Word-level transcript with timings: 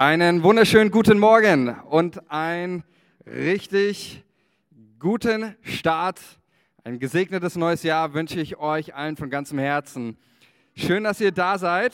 Einen 0.00 0.42
wunderschönen 0.42 0.90
guten 0.90 1.18
Morgen 1.18 1.76
und 1.90 2.30
einen 2.30 2.84
richtig 3.26 4.24
guten 4.98 5.54
Start. 5.60 6.18
Ein 6.84 6.98
gesegnetes 6.98 7.54
neues 7.54 7.82
Jahr 7.82 8.14
wünsche 8.14 8.40
ich 8.40 8.56
euch 8.56 8.94
allen 8.94 9.18
von 9.18 9.28
ganzem 9.28 9.58
Herzen. 9.58 10.16
Schön, 10.74 11.04
dass 11.04 11.20
ihr 11.20 11.32
da 11.32 11.58
seid 11.58 11.92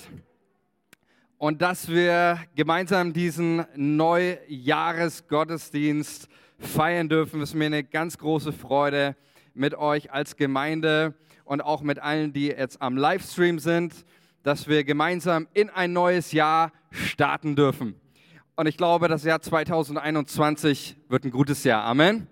und 1.36 1.62
dass 1.62 1.88
wir 1.88 2.38
gemeinsam 2.54 3.12
diesen 3.12 3.66
Neujahresgottesdienst 3.74 6.28
feiern 6.60 7.08
dürfen. 7.08 7.40
Es 7.40 7.48
ist 7.48 7.54
mir 7.56 7.66
eine 7.66 7.82
ganz 7.82 8.18
große 8.18 8.52
Freude 8.52 9.16
mit 9.52 9.74
euch 9.74 10.12
als 10.12 10.36
Gemeinde 10.36 11.14
und 11.44 11.60
auch 11.60 11.82
mit 11.82 11.98
allen, 11.98 12.32
die 12.32 12.50
jetzt 12.50 12.80
am 12.80 12.96
Livestream 12.96 13.58
sind 13.58 14.04
dass 14.46 14.68
wir 14.68 14.84
gemeinsam 14.84 15.48
in 15.54 15.70
ein 15.70 15.92
neues 15.92 16.30
Jahr 16.30 16.70
starten 16.96 17.56
dürfen. 17.56 17.94
Und 18.56 18.66
ich 18.66 18.76
glaube, 18.76 19.08
das 19.08 19.24
Jahr 19.24 19.40
2021 19.40 20.96
wird 21.08 21.24
ein 21.24 21.30
gutes 21.30 21.62
Jahr. 21.64 21.84
Amen. 21.84 22.26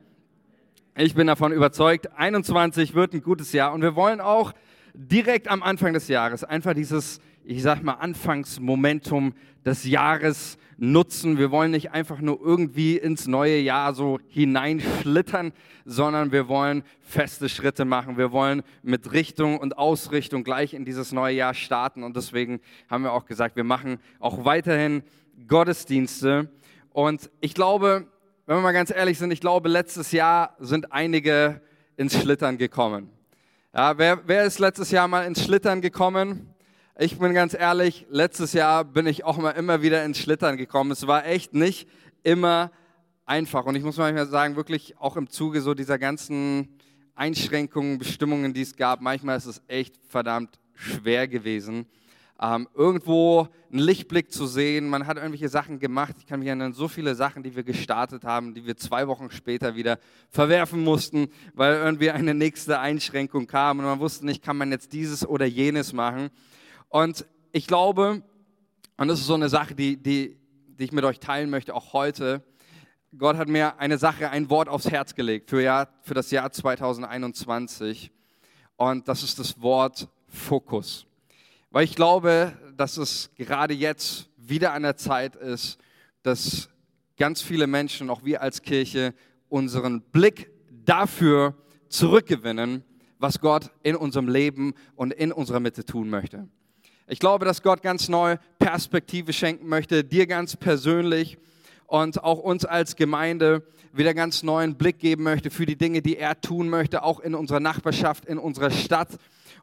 Ich 0.96 1.14
bin 1.14 1.26
davon 1.26 1.52
überzeugt, 1.52 2.12
21 2.16 2.94
wird 2.94 3.12
ein 3.14 3.22
gutes 3.22 3.52
Jahr. 3.52 3.72
Und 3.72 3.82
wir 3.82 3.94
wollen 3.94 4.20
auch 4.20 4.52
direkt 4.94 5.48
am 5.48 5.62
Anfang 5.62 5.92
des 5.92 6.08
Jahres 6.08 6.44
einfach 6.44 6.72
dieses, 6.72 7.20
ich 7.44 7.62
sag 7.62 7.82
mal, 7.82 7.94
Anfangsmomentum 7.94 9.34
des 9.66 9.84
Jahres 9.84 10.56
nutzen. 10.76 11.38
Wir 11.38 11.50
wollen 11.50 11.70
nicht 11.70 11.92
einfach 11.92 12.20
nur 12.20 12.40
irgendwie 12.40 12.96
ins 12.96 13.26
neue 13.26 13.58
Jahr 13.58 13.94
so 13.94 14.18
hineinschlittern, 14.28 15.52
sondern 15.84 16.32
wir 16.32 16.48
wollen 16.48 16.82
feste 17.00 17.48
Schritte 17.48 17.84
machen. 17.84 18.16
Wir 18.16 18.32
wollen 18.32 18.62
mit 18.82 19.12
Richtung 19.12 19.58
und 19.58 19.78
Ausrichtung 19.78 20.44
gleich 20.44 20.74
in 20.74 20.84
dieses 20.84 21.12
neue 21.12 21.34
Jahr 21.34 21.54
starten. 21.54 22.02
Und 22.02 22.16
deswegen 22.16 22.60
haben 22.88 23.04
wir 23.04 23.12
auch 23.12 23.26
gesagt, 23.26 23.56
wir 23.56 23.64
machen 23.64 23.98
auch 24.20 24.44
weiterhin 24.44 25.02
Gottesdienste. 25.48 26.50
Und 26.90 27.30
ich 27.40 27.54
glaube, 27.54 28.06
wenn 28.46 28.56
wir 28.56 28.62
mal 28.62 28.72
ganz 28.72 28.90
ehrlich 28.90 29.18
sind, 29.18 29.30
ich 29.30 29.40
glaube, 29.40 29.68
letztes 29.68 30.12
Jahr 30.12 30.56
sind 30.58 30.92
einige 30.92 31.60
ins 31.96 32.20
Schlittern 32.20 32.58
gekommen. 32.58 33.10
Ja, 33.74 33.98
wer, 33.98 34.20
wer 34.26 34.44
ist 34.44 34.60
letztes 34.60 34.90
Jahr 34.90 35.08
mal 35.08 35.26
ins 35.26 35.42
Schlittern 35.42 35.80
gekommen? 35.80 36.53
Ich 36.96 37.18
bin 37.18 37.34
ganz 37.34 37.54
ehrlich, 37.54 38.06
letztes 38.08 38.52
Jahr 38.52 38.84
bin 38.84 39.08
ich 39.08 39.24
auch 39.24 39.36
mal 39.36 39.50
immer 39.50 39.82
wieder 39.82 40.04
ins 40.04 40.16
Schlittern 40.16 40.56
gekommen. 40.56 40.92
Es 40.92 41.08
war 41.08 41.26
echt 41.26 41.52
nicht 41.52 41.88
immer 42.22 42.70
einfach. 43.26 43.64
Und 43.64 43.74
ich 43.74 43.82
muss 43.82 43.96
manchmal 43.96 44.28
sagen, 44.28 44.54
wirklich 44.54 44.96
auch 45.00 45.16
im 45.16 45.28
Zuge 45.28 45.60
so 45.60 45.74
dieser 45.74 45.98
ganzen 45.98 46.78
Einschränkungen, 47.16 47.98
Bestimmungen, 47.98 48.54
die 48.54 48.62
es 48.62 48.76
gab, 48.76 49.00
manchmal 49.00 49.36
ist 49.36 49.46
es 49.46 49.60
echt 49.66 49.96
verdammt 50.06 50.60
schwer 50.72 51.26
gewesen, 51.26 51.86
ähm, 52.40 52.68
irgendwo 52.74 53.48
einen 53.72 53.80
Lichtblick 53.80 54.30
zu 54.30 54.46
sehen. 54.46 54.88
Man 54.88 55.08
hat 55.08 55.16
irgendwelche 55.16 55.48
Sachen 55.48 55.80
gemacht. 55.80 56.14
Ich 56.20 56.28
kann 56.28 56.38
mich 56.38 56.46
erinnern, 56.46 56.74
so 56.74 56.86
viele 56.86 57.16
Sachen, 57.16 57.42
die 57.42 57.56
wir 57.56 57.64
gestartet 57.64 58.22
haben, 58.22 58.54
die 58.54 58.66
wir 58.66 58.76
zwei 58.76 59.08
Wochen 59.08 59.32
später 59.32 59.74
wieder 59.74 59.98
verwerfen 60.30 60.84
mussten, 60.84 61.26
weil 61.54 61.74
irgendwie 61.74 62.12
eine 62.12 62.34
nächste 62.34 62.78
Einschränkung 62.78 63.48
kam 63.48 63.80
und 63.80 63.84
man 63.84 63.98
wusste 63.98 64.24
nicht, 64.24 64.44
kann 64.44 64.56
man 64.56 64.70
jetzt 64.70 64.92
dieses 64.92 65.26
oder 65.26 65.44
jenes 65.44 65.92
machen. 65.92 66.30
Und 66.88 67.26
ich 67.52 67.66
glaube, 67.66 68.22
und 68.96 69.08
das 69.08 69.20
ist 69.20 69.26
so 69.26 69.34
eine 69.34 69.48
Sache, 69.48 69.74
die, 69.74 69.96
die, 69.96 70.36
die 70.66 70.84
ich 70.84 70.92
mit 70.92 71.04
euch 71.04 71.18
teilen 71.18 71.50
möchte, 71.50 71.74
auch 71.74 71.92
heute, 71.92 72.42
Gott 73.16 73.36
hat 73.36 73.48
mir 73.48 73.78
eine 73.78 73.98
Sache, 73.98 74.30
ein 74.30 74.50
Wort 74.50 74.68
aufs 74.68 74.90
Herz 74.90 75.14
gelegt 75.14 75.50
für, 75.50 75.62
Jahr, 75.62 75.88
für 76.02 76.14
das 76.14 76.30
Jahr 76.30 76.50
2021. 76.50 78.10
Und 78.76 79.06
das 79.06 79.22
ist 79.22 79.38
das 79.38 79.60
Wort 79.60 80.08
Fokus. 80.26 81.06
Weil 81.70 81.84
ich 81.84 81.94
glaube, 81.94 82.52
dass 82.76 82.96
es 82.96 83.30
gerade 83.36 83.74
jetzt 83.74 84.28
wieder 84.36 84.72
an 84.72 84.82
der 84.82 84.96
Zeit 84.96 85.36
ist, 85.36 85.78
dass 86.22 86.68
ganz 87.16 87.42
viele 87.42 87.66
Menschen, 87.66 88.10
auch 88.10 88.24
wir 88.24 88.42
als 88.42 88.62
Kirche, 88.62 89.14
unseren 89.48 90.00
Blick 90.00 90.50
dafür 90.84 91.54
zurückgewinnen, 91.88 92.84
was 93.18 93.40
Gott 93.40 93.70
in 93.82 93.96
unserem 93.96 94.28
Leben 94.28 94.74
und 94.96 95.12
in 95.12 95.32
unserer 95.32 95.60
Mitte 95.60 95.84
tun 95.84 96.10
möchte. 96.10 96.48
Ich 97.06 97.18
glaube, 97.18 97.44
dass 97.44 97.62
Gott 97.62 97.82
ganz 97.82 98.08
neue 98.08 98.38
Perspektive 98.58 99.34
schenken 99.34 99.68
möchte, 99.68 100.04
dir 100.04 100.26
ganz 100.26 100.56
persönlich 100.56 101.36
und 101.86 102.24
auch 102.24 102.38
uns 102.38 102.64
als 102.64 102.96
Gemeinde 102.96 103.62
wieder 103.92 104.14
ganz 104.14 104.42
neuen 104.42 104.76
Blick 104.76 105.00
geben 105.00 105.22
möchte 105.22 105.50
für 105.50 105.66
die 105.66 105.76
Dinge, 105.76 106.00
die 106.00 106.16
er 106.16 106.40
tun 106.40 106.70
möchte, 106.70 107.02
auch 107.02 107.20
in 107.20 107.34
unserer 107.34 107.60
Nachbarschaft, 107.60 108.24
in 108.24 108.38
unserer 108.38 108.70
Stadt. 108.70 109.10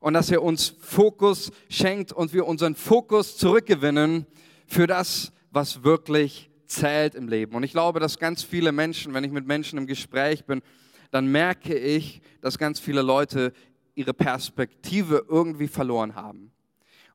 Und 0.02 0.14
dass 0.14 0.30
er 0.30 0.44
uns 0.44 0.76
Fokus 0.82 1.52
schenkt 1.68 2.14
und 2.14 2.32
wir 2.32 2.46
unseren 2.46 2.76
Fokus 2.76 3.38
zurückgewinnen 3.38 4.28
für 4.68 4.86
das, 4.86 5.32
was 5.50 5.84
wirklich 5.84 6.52
zählt 6.68 7.16
im 7.16 7.28
Leben. 7.28 7.56
Und 7.56 7.64
ich 7.64 7.72
glaube, 7.72 8.00
dass 8.00 8.20
ganz 8.20 8.44
viele 8.44 8.72
Menschen, 8.72 9.16
wenn 9.16 9.24
ich 9.24 9.32
mit 9.32 9.48
Menschen 9.48 9.80
im 9.80 9.88
Gespräch 9.88 10.46
bin, 10.46 10.62
dann 11.10 11.26
merke 11.26 11.76
ich, 11.76 12.22
dass 12.40 12.60
ganz 12.60 12.80
viele 12.80 13.02
Leute 13.02 13.52
ihre 13.96 14.14
Perspektive 14.14 15.26
irgendwie 15.28 15.68
verloren 15.68 16.14
haben. 16.14 16.52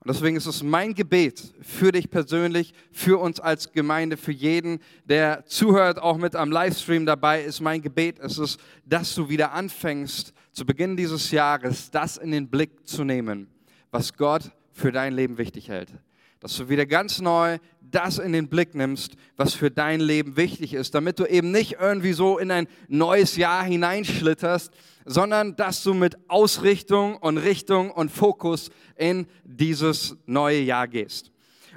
Und 0.07 0.15
deswegen 0.15 0.37
ist 0.37 0.47
es 0.47 0.63
mein 0.63 0.95
Gebet 0.95 1.53
für 1.63 1.91
dich 1.91 2.09
persönlich, 2.09 2.73
für 2.93 3.19
uns 3.19 3.41
als 3.41 3.73
Gemeinde, 3.73 4.17
für 4.17 4.31
jeden, 4.31 4.79
der 5.05 5.45
zuhört, 5.47 6.01
auch 6.01 6.17
mit 6.17 6.37
am 6.37 6.53
Livestream 6.53 7.05
dabei 7.05 7.43
ist. 7.43 7.61
Mein 7.61 7.83
Gebet 7.83 8.21
ist 8.21 8.39
es, 8.39 8.57
dass 8.85 9.17
du 9.17 9.29
wieder 9.29 9.51
anfängst, 9.51 10.33
zu 10.53 10.65
Beginn 10.65 10.97
dieses 10.97 11.33
Jahres 11.33 11.91
das 11.91 12.19
in 12.19 12.31
den 12.31 12.47
Blick 12.47 12.87
zu 12.87 13.03
nehmen, 13.03 13.49
was 13.91 14.15
Gott 14.15 14.53
für 14.71 14.93
dein 14.93 15.13
Leben 15.13 15.39
wichtig 15.39 15.71
hält. 15.71 15.93
Dass 16.39 16.57
du 16.57 16.69
wieder 16.69 16.87
ganz 16.87 17.21
neu 17.21 17.59
das 17.91 18.19
in 18.19 18.33
den 18.33 18.49
Blick 18.49 18.75
nimmst, 18.75 19.17
was 19.37 19.55
für 19.55 19.71
dein 19.71 20.01
Leben 20.01 20.37
wichtig 20.37 20.75
ist, 20.75 20.95
damit 20.95 21.19
du 21.19 21.25
eben 21.25 21.51
nicht 21.51 21.77
irgendwie 21.81 22.13
so 22.13 22.39
in 22.39 22.51
ein 22.51 22.69
neues 22.89 23.37
Jahr 23.37 23.65
hineinschlitterst, 23.65 24.73
sondern 25.05 25.57
dass 25.57 25.83
du 25.83 25.95
mit 25.95 26.17
Ausrichtung 26.29 27.17
und 27.17 27.39
Richtung 27.39 27.91
und 27.91 28.11
Fokus 28.11 28.71
in 28.97 29.27
dieses 29.45 30.17
neue 30.27 30.61
Jahr 30.61 30.89
gehst. 30.89 31.31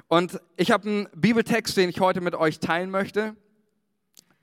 Und 0.08 0.40
ich 0.56 0.72
habe 0.72 0.88
einen 0.88 1.08
Bibeltext, 1.14 1.76
den 1.76 1.88
ich 1.88 2.00
heute 2.00 2.20
mit 2.20 2.34
euch 2.34 2.58
teilen 2.58 2.90
möchte. 2.90 3.36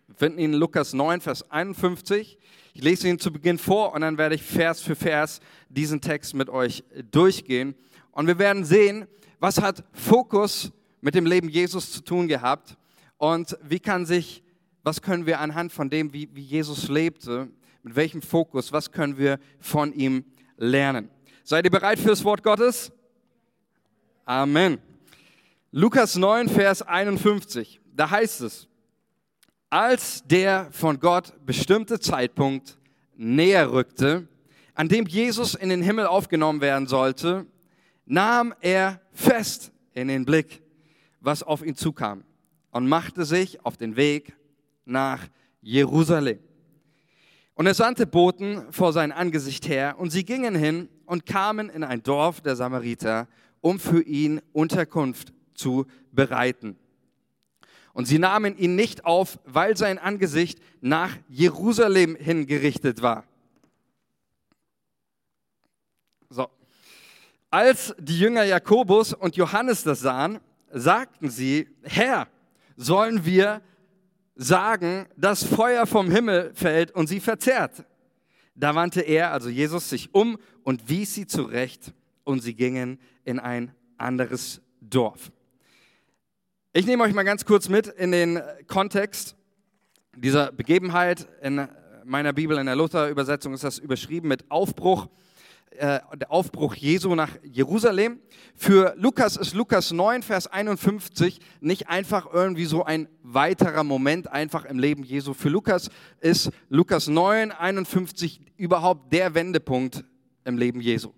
Wir 0.07 0.16
finden 0.16 0.39
ihn 0.39 0.53
in 0.53 0.59
Lukas 0.59 0.94
9, 0.94 1.19
Vers 1.19 1.51
51. 1.51 2.38
Ich 2.73 2.84
lese 2.84 3.09
ihn 3.09 3.19
zu 3.19 3.34
Beginn 3.34 3.57
vor 3.57 3.94
und 3.94 4.01
dann 4.01 4.17
werde 4.17 4.35
ich 4.35 4.44
Vers 4.44 4.81
für 4.81 4.95
Vers 4.95 5.41
diesen 5.67 5.99
Text 5.99 6.34
mit 6.35 6.47
euch 6.47 6.84
durchgehen. 7.11 7.75
Und 8.11 8.28
wir 8.28 8.39
werden 8.39 8.63
sehen, 8.63 9.07
was 9.39 9.61
hat 9.61 9.84
Fokus 9.91 10.72
mit 11.07 11.16
dem 11.16 11.25
Leben 11.25 11.47
Jesus 11.47 11.94
zu 11.94 12.01
tun 12.01 12.28
gehabt 12.28 12.75
und 13.16 13.57
wie 13.63 13.79
kann 13.79 14.06
sich, 14.06 14.44
was 14.84 15.01
können 15.01 15.25
wir 15.25 15.40
anhand 15.40 15.72
von 15.72 15.90
dem, 15.90 16.12
wie, 16.12 16.28
wie 16.34 16.41
Jesus 16.41 16.90
lebte, 16.90 17.47
mit 17.81 17.95
welchem 17.95 18.22
Fokus, 18.22 18.73
was 18.73 18.91
können 18.91 19.17
wir 19.17 19.40
von 19.62 19.94
ihm 19.94 20.25
lernen. 20.57 21.09
Seid 21.46 21.63
ihr 21.63 21.72
bereit 21.72 21.97
fürs 21.97 22.25
Wort 22.25 22.44
Gottes? 22.44 22.91
Amen. 24.25 24.79
Lukas 25.72 26.17
9, 26.17 26.50
Vers 26.50 26.81
51, 26.81 27.79
da 27.96 28.09
heißt 28.09 28.41
es, 28.41 28.67
als 29.69 30.28
der 30.28 30.67
von 30.72 31.00
Gott 31.00 31.34
bestimmte 31.46 32.01
Zeitpunkt 32.01 32.78
näher 33.16 33.72
rückte, 33.72 34.28
an 34.73 34.90
dem 34.90 35.06
Jesus 35.06 35.56
in 35.56 35.69
den 35.69 35.84
Himmel 35.84 36.06
aufgenommen 36.06 36.59
werden 36.59 36.85
sollte, 36.85 37.46
nahm 38.06 38.53
er 38.59 39.00
fest 39.13 39.72
in 39.94 40.09
den 40.09 40.25
Blick, 40.25 40.66
was 41.27 41.43
auf 41.43 41.61
ihn 41.61 41.75
zukam 41.75 42.23
und 42.71 42.88
machte 42.88 43.25
sich 43.25 43.65
auf 43.65 43.75
den 43.75 43.97
Weg 43.97 44.33
nach 44.85 45.27
Jerusalem. 45.61 46.39
Und 47.53 47.65
er 47.65 47.73
sandte 47.73 48.07
Boten 48.07 48.71
vor 48.71 48.93
sein 48.93 49.11
Angesicht 49.11 49.67
her, 49.67 49.99
und 49.99 50.09
sie 50.09 50.23
gingen 50.23 50.55
hin 50.55 50.87
und 51.05 51.25
kamen 51.25 51.69
in 51.69 51.83
ein 51.83 52.01
Dorf 52.01 52.39
der 52.39 52.55
Samariter, 52.55 53.27
um 53.59 53.77
für 53.77 54.01
ihn 54.01 54.41
Unterkunft 54.53 55.33
zu 55.53 55.85
bereiten. 56.13 56.77
Und 57.91 58.05
sie 58.05 58.19
nahmen 58.19 58.57
ihn 58.57 58.78
nicht 58.78 59.03
auf, 59.03 59.37
weil 59.43 59.75
sein 59.75 59.99
Angesicht 59.99 60.59
nach 60.79 61.11
Jerusalem 61.28 62.16
hingerichtet 62.16 63.02
war. 63.02 63.25
So. 66.29 66.47
Als 67.49 67.93
die 67.99 68.17
Jünger 68.17 68.46
Jakobus 68.46 69.13
und 69.13 69.35
Johannes 69.35 69.84
das 69.84 69.99
sahen, 69.99 70.40
sagten 70.72 71.29
sie, 71.29 71.67
Herr, 71.84 72.28
sollen 72.75 73.25
wir 73.25 73.61
sagen, 74.35 75.08
dass 75.17 75.43
Feuer 75.43 75.87
vom 75.87 76.11
Himmel 76.11 76.52
fällt 76.53 76.91
und 76.91 77.08
sie 77.08 77.19
verzehrt. 77.19 77.85
Da 78.55 78.75
wandte 78.75 79.02
er, 79.02 79.31
also 79.31 79.49
Jesus, 79.49 79.90
sich 79.90 80.14
um 80.14 80.37
und 80.64 80.90
wies 80.90 81.14
sie 81.14 81.28
zurecht 81.28 81.93
und 82.23 82.41
sie 82.41 82.55
gingen 82.55 82.99
in 83.23 83.40
ein 83.40 83.72
anderes 83.97 84.61
Dorf. 84.81 85.31
Ich 86.73 86.85
nehme 86.85 87.03
euch 87.03 87.14
mal 87.14 87.23
ganz 87.23 87.46
kurz 87.46 87.69
mit 87.69 87.87
in 87.87 88.11
den 88.11 88.41
Kontext 88.67 89.35
dieser 90.16 90.52
Begebenheit. 90.52 91.28
In 91.41 91.67
meiner 92.03 92.34
Bibel, 92.34 92.58
in 92.58 92.66
der 92.66 92.75
Luther-Übersetzung 92.75 93.53
ist 93.53 93.64
das 93.64 93.79
überschrieben 93.79 94.28
mit 94.28 94.49
Aufbruch. 94.52 95.08
Äh, 95.78 96.00
der 96.16 96.32
Aufbruch 96.32 96.76
Jesu 96.76 97.14
nach 97.16 97.32
Jerusalem. 97.44 98.20
Für 98.56 98.96
Lukas 98.97 99.38
ist 99.38 99.53
Lukas 99.53 99.91
9, 99.91 100.24
Vers 100.24 100.47
51 100.47 101.40
nicht 101.62 101.90
einfach 101.90 102.32
irgendwie 102.34 102.66
so 102.66 102.84
ein 102.84 103.08
weiterer 103.22 103.84
Moment 103.84 104.32
einfach 104.32 104.66
im 104.66 104.79
Leben 104.79 105.03
Jesu. 105.03 105.34
Für 105.34 105.50
Lukas 105.50 105.90
ist 106.20 106.52
Lukas 106.70 107.08
9, 107.08 107.52
51 107.52 108.41
überhaupt 108.58 109.14
der 109.14 109.35
Wendepunkt 109.35 110.03
im 110.44 110.58
Leben 110.58 110.82
Jesu. 110.82 111.14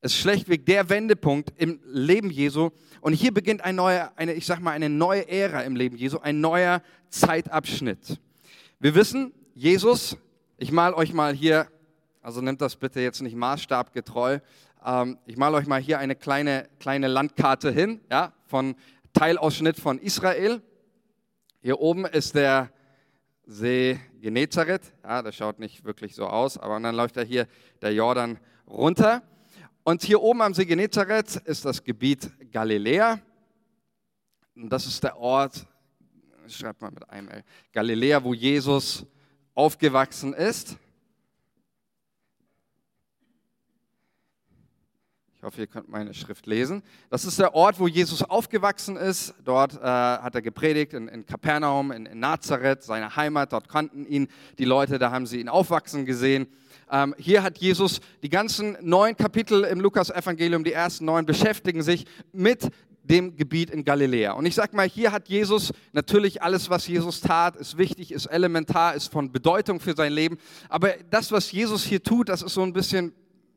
Es 0.00 0.12
ist 0.12 0.20
schlechtweg 0.20 0.64
der 0.66 0.88
Wendepunkt 0.90 1.52
im 1.56 1.80
Leben 1.84 2.30
Jesu. 2.30 2.70
Und 3.00 3.14
hier 3.14 3.32
beginnt 3.32 3.64
ein 3.64 3.76
neuer, 3.76 4.12
eine, 4.16 4.34
ich 4.34 4.46
sag 4.46 4.60
mal, 4.60 4.72
eine 4.72 4.88
neue 4.88 5.28
Ära 5.28 5.62
im 5.62 5.74
Leben 5.74 5.96
Jesu, 5.96 6.18
ein 6.18 6.40
neuer 6.40 6.82
Zeitabschnitt. 7.10 8.20
Wir 8.78 8.94
wissen, 8.94 9.32
Jesus, 9.54 10.16
ich 10.56 10.70
mal 10.70 10.94
euch 10.94 11.12
mal 11.12 11.34
hier 11.34 11.66
also 12.28 12.42
nehmt 12.42 12.60
das 12.60 12.76
bitte 12.76 13.00
jetzt 13.00 13.22
nicht 13.22 13.34
maßstabgetreu. 13.34 14.40
Ähm, 14.84 15.16
ich 15.24 15.38
male 15.38 15.56
euch 15.56 15.66
mal 15.66 15.80
hier 15.80 15.98
eine 15.98 16.14
kleine, 16.14 16.68
kleine 16.78 17.08
Landkarte 17.08 17.70
hin, 17.70 18.02
ja, 18.10 18.34
von 18.44 18.76
Teilausschnitt 19.14 19.80
von 19.80 19.98
Israel. 19.98 20.60
Hier 21.62 21.80
oben 21.80 22.04
ist 22.04 22.34
der 22.34 22.70
See 23.46 23.98
Genezareth. 24.20 24.82
Ja, 25.02 25.22
das 25.22 25.36
schaut 25.36 25.58
nicht 25.58 25.86
wirklich 25.86 26.14
so 26.14 26.26
aus, 26.26 26.58
aber 26.58 26.78
dann 26.78 26.94
läuft 26.94 27.16
da 27.16 27.22
hier 27.22 27.46
der 27.80 27.94
Jordan 27.94 28.38
runter. 28.66 29.22
Und 29.82 30.02
hier 30.02 30.20
oben 30.20 30.42
am 30.42 30.52
See 30.52 30.66
Genezareth 30.66 31.36
ist 31.46 31.64
das 31.64 31.82
Gebiet 31.82 32.30
Galiläa. 32.52 33.20
Und 34.54 34.68
das 34.68 34.84
ist 34.84 35.02
der 35.02 35.16
Ort, 35.16 35.66
schreibt 36.46 36.82
mal 36.82 36.90
mit 36.90 37.08
einem 37.08 37.28
L, 37.28 37.42
Galiläa, 37.72 38.22
wo 38.22 38.34
Jesus 38.34 39.06
aufgewachsen 39.54 40.34
ist. 40.34 40.76
Ich 45.40 45.44
hoffe, 45.44 45.60
ihr 45.60 45.66
könnt 45.68 45.88
meine 45.88 46.14
Schrift 46.14 46.46
lesen. 46.46 46.82
Das 47.10 47.24
ist 47.24 47.38
der 47.38 47.54
Ort, 47.54 47.78
wo 47.78 47.86
Jesus 47.86 48.24
aufgewachsen 48.24 48.96
ist. 48.96 49.34
Dort 49.44 49.74
äh, 49.74 49.84
hat 49.84 50.34
er 50.34 50.42
gepredigt, 50.42 50.94
in, 50.94 51.06
in 51.06 51.26
Kapernaum, 51.26 51.92
in, 51.92 52.06
in, 52.06 52.18
Nazareth, 52.18 52.82
seine 52.82 53.14
Heimat. 53.14 53.52
Dort 53.52 53.68
kannten 53.68 54.04
ihn 54.04 54.26
die 54.58 54.64
Leute, 54.64 54.98
da 54.98 55.12
haben 55.12 55.26
sie 55.26 55.40
ihn 55.40 55.48
aufwachsen 55.48 56.06
gesehen. 56.06 56.48
Ähm, 56.90 57.14
hier 57.18 57.44
hat 57.44 57.58
Jesus 57.58 58.00
die 58.24 58.30
ganzen 58.30 58.76
neun 58.80 59.16
Kapitel 59.16 59.62
im 59.62 59.80
Lukas-Evangelium, 59.80 60.64
die 60.64 60.72
ersten 60.72 61.04
neun, 61.04 61.24
beschäftigen 61.24 61.82
sich 61.82 62.06
mit 62.32 62.68
dem 63.04 63.36
Gebiet 63.36 63.70
in 63.70 63.84
Galiläa. 63.84 64.32
Und 64.32 64.44
ich 64.44 64.56
sage 64.56 64.74
mal, 64.74 64.88
hier 64.88 65.12
hat 65.12 65.28
Jesus 65.28 65.72
natürlich 65.92 66.42
alles, 66.42 66.68
was 66.68 66.88
Jesus 66.88 67.20
tat, 67.20 67.54
ist 67.54 67.78
wichtig, 67.78 68.10
ist 68.10 68.26
elementar, 68.26 68.96
ist 68.96 69.12
von 69.12 69.30
Bedeutung 69.30 69.78
für 69.78 69.94
sein 69.94 70.12
Leben. 70.12 70.36
Aber 70.68 70.94
das, 71.10 71.30
was 71.30 71.52
Jesus 71.52 71.84
hier 71.84 72.02
tut, 72.02 72.28
das 72.28 72.42
ist 72.42 72.54
so 72.54 72.62
ein 72.64 72.72
bisschen 72.72 73.12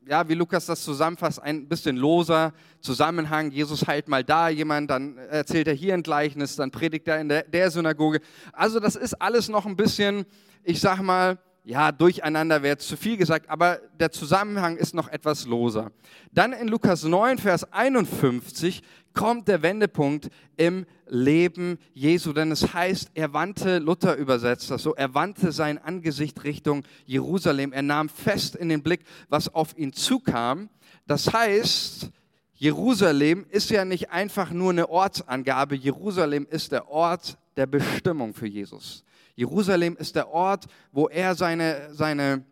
ja, 0.06 0.28
wie 0.28 0.34
Lukas 0.34 0.66
das 0.66 0.82
zusammenfasst, 0.82 1.40
ein 1.42 1.68
bisschen 1.68 1.96
loser 1.96 2.52
Zusammenhang. 2.80 3.50
Jesus 3.50 3.86
heilt 3.86 4.08
mal 4.08 4.24
da 4.24 4.48
jemand, 4.48 4.90
dann 4.90 5.16
erzählt 5.18 5.68
er 5.68 5.74
hier 5.74 5.94
ein 5.94 6.02
Gleichnis, 6.02 6.56
dann 6.56 6.70
predigt 6.70 7.06
er 7.08 7.20
in 7.20 7.28
der, 7.28 7.42
der 7.44 7.70
Synagoge. 7.70 8.20
Also 8.52 8.80
das 8.80 8.96
ist 8.96 9.14
alles 9.14 9.48
noch 9.48 9.66
ein 9.66 9.76
bisschen, 9.76 10.24
ich 10.64 10.80
sag 10.80 11.00
mal, 11.00 11.38
ja, 11.64 11.92
durcheinander 11.92 12.62
wäre 12.62 12.78
zu 12.78 12.96
viel 12.96 13.16
gesagt, 13.16 13.48
aber 13.48 13.80
der 13.98 14.10
Zusammenhang 14.10 14.76
ist 14.76 14.94
noch 14.94 15.08
etwas 15.08 15.46
loser. 15.46 15.92
Dann 16.32 16.52
in 16.52 16.66
Lukas 16.66 17.04
9, 17.04 17.38
Vers 17.38 17.72
51 17.72 18.82
kommt 19.14 19.46
der 19.46 19.62
Wendepunkt 19.62 20.28
im 20.56 20.86
Leben 21.06 21.78
Jesu, 21.92 22.32
denn 22.32 22.50
es 22.50 22.74
heißt, 22.74 23.10
er 23.14 23.32
wandte, 23.32 23.78
Luther 23.78 24.16
übersetzt 24.16 24.70
das 24.70 24.82
so, 24.82 24.94
er 24.94 25.14
wandte 25.14 25.52
sein 25.52 25.78
Angesicht 25.78 26.42
Richtung 26.42 26.82
Jerusalem. 27.04 27.72
Er 27.72 27.82
nahm 27.82 28.08
fest 28.08 28.56
in 28.56 28.68
den 28.68 28.82
Blick, 28.82 29.04
was 29.28 29.54
auf 29.54 29.76
ihn 29.76 29.92
zukam. 29.92 30.68
Das 31.06 31.32
heißt, 31.32 32.10
Jerusalem 32.54 33.46
ist 33.50 33.70
ja 33.70 33.84
nicht 33.84 34.10
einfach 34.10 34.50
nur 34.50 34.70
eine 34.70 34.88
Ortsangabe, 34.88 35.76
Jerusalem 35.76 36.46
ist 36.50 36.72
der 36.72 36.88
Ort 36.88 37.36
der 37.56 37.66
Bestimmung 37.66 38.34
für 38.34 38.46
Jesus. 38.46 39.04
Jerusalem 39.34 39.96
ist 39.96 40.16
der 40.16 40.28
Ort, 40.28 40.66
wo 40.92 41.08
er 41.08 41.34
seine, 41.34 41.88
seine 41.92 42.44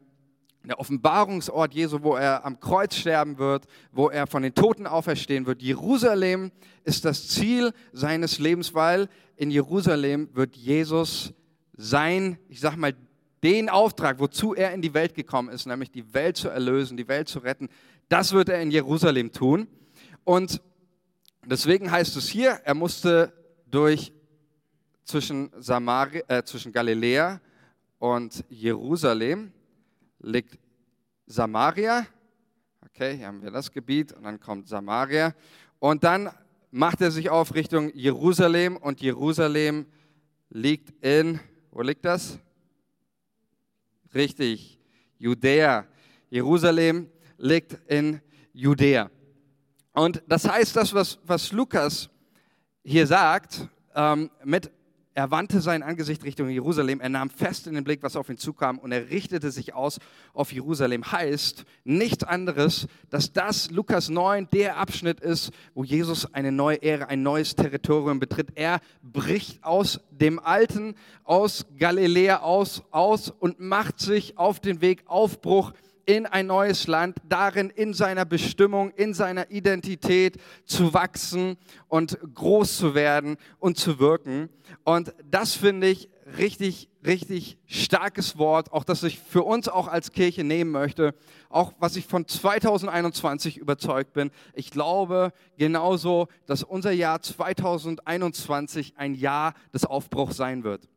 der 0.63 0.79
Offenbarungsort 0.79 1.75
Jesu, 1.75 2.03
wo 2.03 2.17
er 2.17 2.45
am 2.45 2.61
Kreuz 2.61 2.95
sterben 2.95 3.39
wird, 3.39 3.67
wo 3.93 4.11
er 4.11 4.27
von 4.27 4.43
den 4.43 4.55
Toten 4.55 4.87
auferstehen 4.87 5.47
wird. 5.47 5.63
Jerusalem 5.63 6.53
ist 6.85 7.05
das 7.05 7.29
Ziel 7.29 7.73
seines 7.93 8.39
Lebens, 8.39 8.75
weil 8.75 9.09
in 9.37 9.51
Jerusalem 9.51 10.29
wird 10.35 10.57
Jesus 10.57 11.33
sein, 11.77 12.39
ich 12.49 12.61
sag 12.61 12.77
mal, 12.77 12.95
den 13.43 13.71
Auftrag, 13.71 14.19
wozu 14.19 14.55
er 14.55 14.75
in 14.75 14.83
die 14.83 14.93
Welt 14.93 15.15
gekommen 15.15 15.49
ist, 15.49 15.67
nämlich 15.67 15.91
die 15.91 16.13
Welt 16.13 16.37
zu 16.37 16.51
erlösen, 16.51 16.99
die 16.99 17.09
Welt 17.09 17.29
zu 17.29 17.39
retten, 17.39 17.71
das 18.11 18.33
wird 18.33 18.51
er 18.51 18.61
in 18.61 18.71
Jerusalem 18.71 19.33
tun. 19.33 19.67
Und 20.25 20.61
deswegen 21.47 21.91
heißt 21.91 22.17
es 22.17 22.29
hier, 22.29 22.61
er 22.65 22.75
musste 22.75 23.33
durch 23.71 24.13
zwischen, 25.11 25.51
Samari, 25.59 26.23
äh, 26.29 26.43
zwischen 26.45 26.73
Galiläa 26.73 27.41
und 27.99 28.45
Jerusalem 28.49 29.53
liegt 30.21 30.57
Samaria. 31.27 32.07
Okay, 32.87 33.17
hier 33.17 33.27
haben 33.27 33.43
wir 33.43 33.51
das 33.51 33.73
Gebiet 33.73 34.13
und 34.13 34.23
dann 34.23 34.39
kommt 34.39 34.69
Samaria. 34.69 35.35
Und 35.81 36.05
dann 36.05 36.31
macht 36.71 37.01
er 37.01 37.11
sich 37.11 37.29
auf 37.29 37.55
Richtung 37.55 37.93
Jerusalem 37.93 38.77
und 38.77 39.01
Jerusalem 39.01 39.87
liegt 40.49 40.91
in, 41.05 41.41
wo 41.73 41.83
liegt 41.83 42.05
das? 42.05 42.39
Richtig, 44.15 44.79
Judäa. 45.19 45.87
Jerusalem 46.29 47.11
liegt 47.37 47.73
in 47.89 48.21
Judäa. 48.53 49.11
Und 49.93 50.23
das 50.29 50.49
heißt, 50.49 50.77
das, 50.77 50.95
was, 50.95 51.19
was 51.25 51.51
Lukas 51.51 52.09
hier 52.85 53.09
sagt, 53.09 53.69
ähm, 53.95 54.31
mit 54.45 54.71
er 55.15 55.31
wandte 55.33 55.61
sein 55.61 55.83
Angesicht 55.83 56.25
Richtung 56.25 56.49
Jerusalem, 56.49 57.01
er 57.01 57.09
nahm 57.09 57.31
fest 57.31 57.67
in 57.67 57.75
den 57.75 57.83
Blick, 57.83 58.03
was 58.03 58.15
auf 58.15 58.29
ihn 58.29 58.39
zukam 58.39 58.79
und 58.79 58.93
er 58.93 59.11
richtete 59.11 59.51
sich 59.51 59.75
aus 59.75 59.99
auf 60.33 60.53
Jerusalem. 60.53 61.11
Heißt 61.11 61.65
nichts 61.85 62.23
anderes, 62.23 62.87
dass 63.11 63.33
das 63.33 63.71
Lukas 63.71 64.09
9 64.09 64.49
der 64.53 64.77
Abschnitt 64.77 65.21
ist, 65.21 65.51
wo 65.75 65.83
Jesus 65.83 66.33
eine 66.33 66.53
neue 66.53 66.81
Ära, 66.83 67.07
ein 67.07 67.25
neues 67.25 67.57
Territorium 67.57 68.21
betritt. 68.21 68.53
Er 68.55 68.81
bricht 69.03 69.65
aus 69.65 70.01
dem 70.11 70.39
Alten, 70.39 70.95
aus 71.25 71.67
Galiläa 71.77 72.39
aus, 72.39 72.85
aus 72.93 73.31
und 73.31 73.59
macht 73.59 73.99
sich 73.99 74.39
auf 74.39 74.61
den 74.61 74.81
Weg 74.81 75.03
Aufbruch 75.07 75.73
in 76.11 76.27
ein 76.27 76.49
neues 76.49 76.89
Land, 76.89 77.19
darin 77.29 77.71
in 77.71 77.95
seiner 77.95 78.25
Bestimmung, 78.25 78.91
in 78.91 79.15
seiner 79.15 79.49
Identität 79.53 80.39
zu 80.65 80.93
wachsen 80.93 81.57
und 81.87 82.19
groß 82.35 82.79
zu 82.79 82.97
werden 82.97 83.37
und 83.61 83.79
zu 83.79 84.01
wirken. 84.01 84.49
Und 84.83 85.15
das 85.31 85.55
finde 85.55 85.87
ich 85.87 86.09
richtig, 86.37 86.89
richtig 87.07 87.59
starkes 87.67 88.39
Wort, 88.39 88.73
auch 88.73 88.83
das 88.83 89.05
ich 89.05 89.21
für 89.21 89.45
uns 89.45 89.69
auch 89.69 89.87
als 89.87 90.11
Kirche 90.11 90.43
nehmen 90.43 90.73
möchte, 90.73 91.15
auch 91.49 91.75
was 91.79 91.95
ich 91.95 92.07
von 92.07 92.27
2021 92.27 93.57
überzeugt 93.57 94.13
bin. 94.13 94.33
Ich 94.55 94.73
glaube 94.73 95.33
genauso, 95.59 96.27
dass 96.47 96.65
unser 96.65 96.91
Jahr 96.91 97.23
2021 97.23 98.95
ein 98.97 99.15
Jahr 99.15 99.55
des 99.73 99.85
Aufbruchs 99.85 100.37
sein 100.37 100.65
wird. 100.65 100.89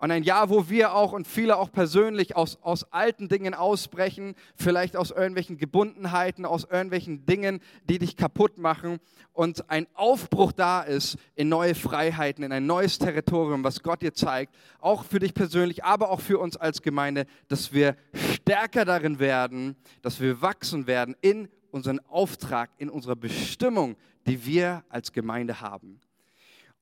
Und 0.00 0.10
ein 0.10 0.22
Jahr, 0.22 0.48
wo 0.48 0.70
wir 0.70 0.94
auch 0.94 1.12
und 1.12 1.28
viele 1.28 1.58
auch 1.58 1.70
persönlich 1.70 2.34
aus, 2.34 2.58
aus 2.62 2.90
alten 2.90 3.28
Dingen 3.28 3.52
ausbrechen, 3.52 4.34
vielleicht 4.56 4.96
aus 4.96 5.10
irgendwelchen 5.10 5.58
Gebundenheiten, 5.58 6.46
aus 6.46 6.64
irgendwelchen 6.64 7.26
Dingen, 7.26 7.60
die 7.84 7.98
dich 7.98 8.16
kaputt 8.16 8.56
machen 8.56 8.98
und 9.34 9.68
ein 9.68 9.86
Aufbruch 9.92 10.52
da 10.52 10.80
ist 10.80 11.18
in 11.34 11.50
neue 11.50 11.74
Freiheiten, 11.74 12.42
in 12.42 12.50
ein 12.50 12.64
neues 12.64 12.98
Territorium, 12.98 13.62
was 13.62 13.82
Gott 13.82 14.00
dir 14.00 14.14
zeigt, 14.14 14.54
auch 14.78 15.04
für 15.04 15.18
dich 15.18 15.34
persönlich, 15.34 15.84
aber 15.84 16.08
auch 16.08 16.22
für 16.22 16.38
uns 16.38 16.56
als 16.56 16.80
Gemeinde, 16.80 17.26
dass 17.48 17.74
wir 17.74 17.94
stärker 18.14 18.86
darin 18.86 19.18
werden, 19.18 19.76
dass 20.00 20.18
wir 20.18 20.40
wachsen 20.40 20.86
werden 20.86 21.14
in 21.20 21.46
unseren 21.72 22.00
Auftrag, 22.08 22.70
in 22.78 22.88
unserer 22.88 23.16
Bestimmung, 23.16 23.96
die 24.26 24.46
wir 24.46 24.82
als 24.88 25.12
Gemeinde 25.12 25.60
haben. 25.60 26.00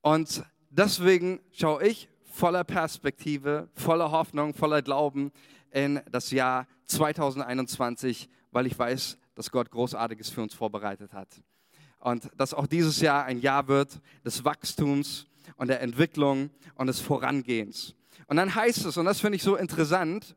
Und 0.03 0.45
deswegen 0.71 1.41
schaue 1.51 1.85
ich 1.85 2.09
voller 2.39 2.63
Perspektive, 2.63 3.69
voller 3.75 4.13
Hoffnung, 4.13 4.55
voller 4.55 4.81
Glauben 4.81 5.33
in 5.73 6.01
das 6.13 6.31
Jahr 6.31 6.69
2021, 6.87 8.29
weil 8.53 8.67
ich 8.67 8.79
weiß, 8.79 9.19
dass 9.35 9.51
Gott 9.51 9.73
Großartiges 9.73 10.31
für 10.31 10.43
uns 10.43 10.55
vorbereitet 10.55 11.13
hat. 11.13 11.29
Und 11.99 12.31
dass 12.37 12.55
auch 12.55 12.69
dieses 12.69 13.01
Jahr 13.01 13.25
ein 13.25 13.41
Jahr 13.41 13.67
wird 13.67 14.01
des 14.25 14.45
Wachstums 14.45 15.27
und 15.57 15.67
der 15.67 15.81
Entwicklung 15.81 16.51
und 16.77 16.87
des 16.87 17.01
Vorangehens. 17.01 17.97
Und 18.29 18.37
dann 18.37 18.55
heißt 18.55 18.85
es, 18.87 18.97
und 18.97 19.07
das 19.07 19.21
finde 19.21 19.35
ich 19.35 19.43
so 19.43 19.57
interessant, 19.57 20.37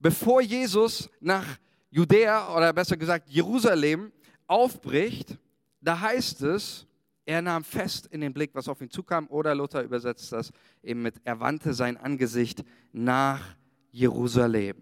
bevor 0.00 0.40
Jesus 0.40 1.08
nach 1.20 1.46
Judäa 1.90 2.56
oder 2.56 2.72
besser 2.72 2.96
gesagt 2.96 3.28
Jerusalem 3.30 4.10
aufbricht, 4.48 5.38
da 5.80 6.00
heißt 6.00 6.42
es, 6.42 6.86
er 7.26 7.42
nahm 7.42 7.64
fest 7.64 8.06
in 8.06 8.22
den 8.22 8.32
Blick, 8.32 8.52
was 8.54 8.68
auf 8.68 8.80
ihn 8.80 8.90
zukam, 8.90 9.26
oder 9.28 9.54
Luther 9.54 9.82
übersetzt 9.82 10.32
das 10.32 10.52
eben 10.82 11.02
mit, 11.02 11.20
er 11.24 11.40
wandte 11.40 11.74
sein 11.74 11.96
Angesicht 11.96 12.64
nach 12.92 13.56
Jerusalem. 13.90 14.76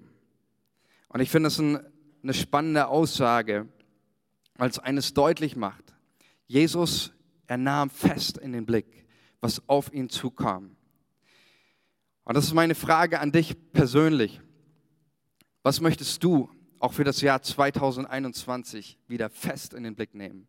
Und 1.09 1.21
ich 1.21 1.31
finde 1.31 1.49
es 1.49 1.59
ein 1.59 1.81
eine 2.25 2.35
spannende 2.35 2.89
Aussage, 2.89 3.69
weil 4.57 4.71
es 4.71 4.79
eines 4.79 5.13
deutlich 5.13 5.57
macht. 5.57 5.95
Jesus, 6.47 7.13
er 7.47 7.59
nahm 7.59 7.91
fest 7.91 8.39
in 8.39 8.53
den 8.53 8.65
Blick, 8.65 9.07
was 9.41 9.69
auf 9.69 9.93
ihn 9.93 10.09
zukam. 10.09 10.77
Und 12.25 12.35
das 12.35 12.47
ist 12.47 12.55
meine 12.55 12.75
Frage 12.75 13.21
an 13.21 13.31
dich 13.31 13.55
persönlich. 13.73 14.41
Was 15.63 15.81
möchtest 15.83 16.25
du 16.25 16.51
auch 16.79 16.95
für 16.95 17.05
das 17.05 17.21
Jahr 17.21 17.43
2021 17.43 18.99
wieder 19.07 19.29
fest 19.29 19.75
in 19.75 19.85
den 19.85 19.95
Blick 19.95 20.15
nehmen? 20.15 20.49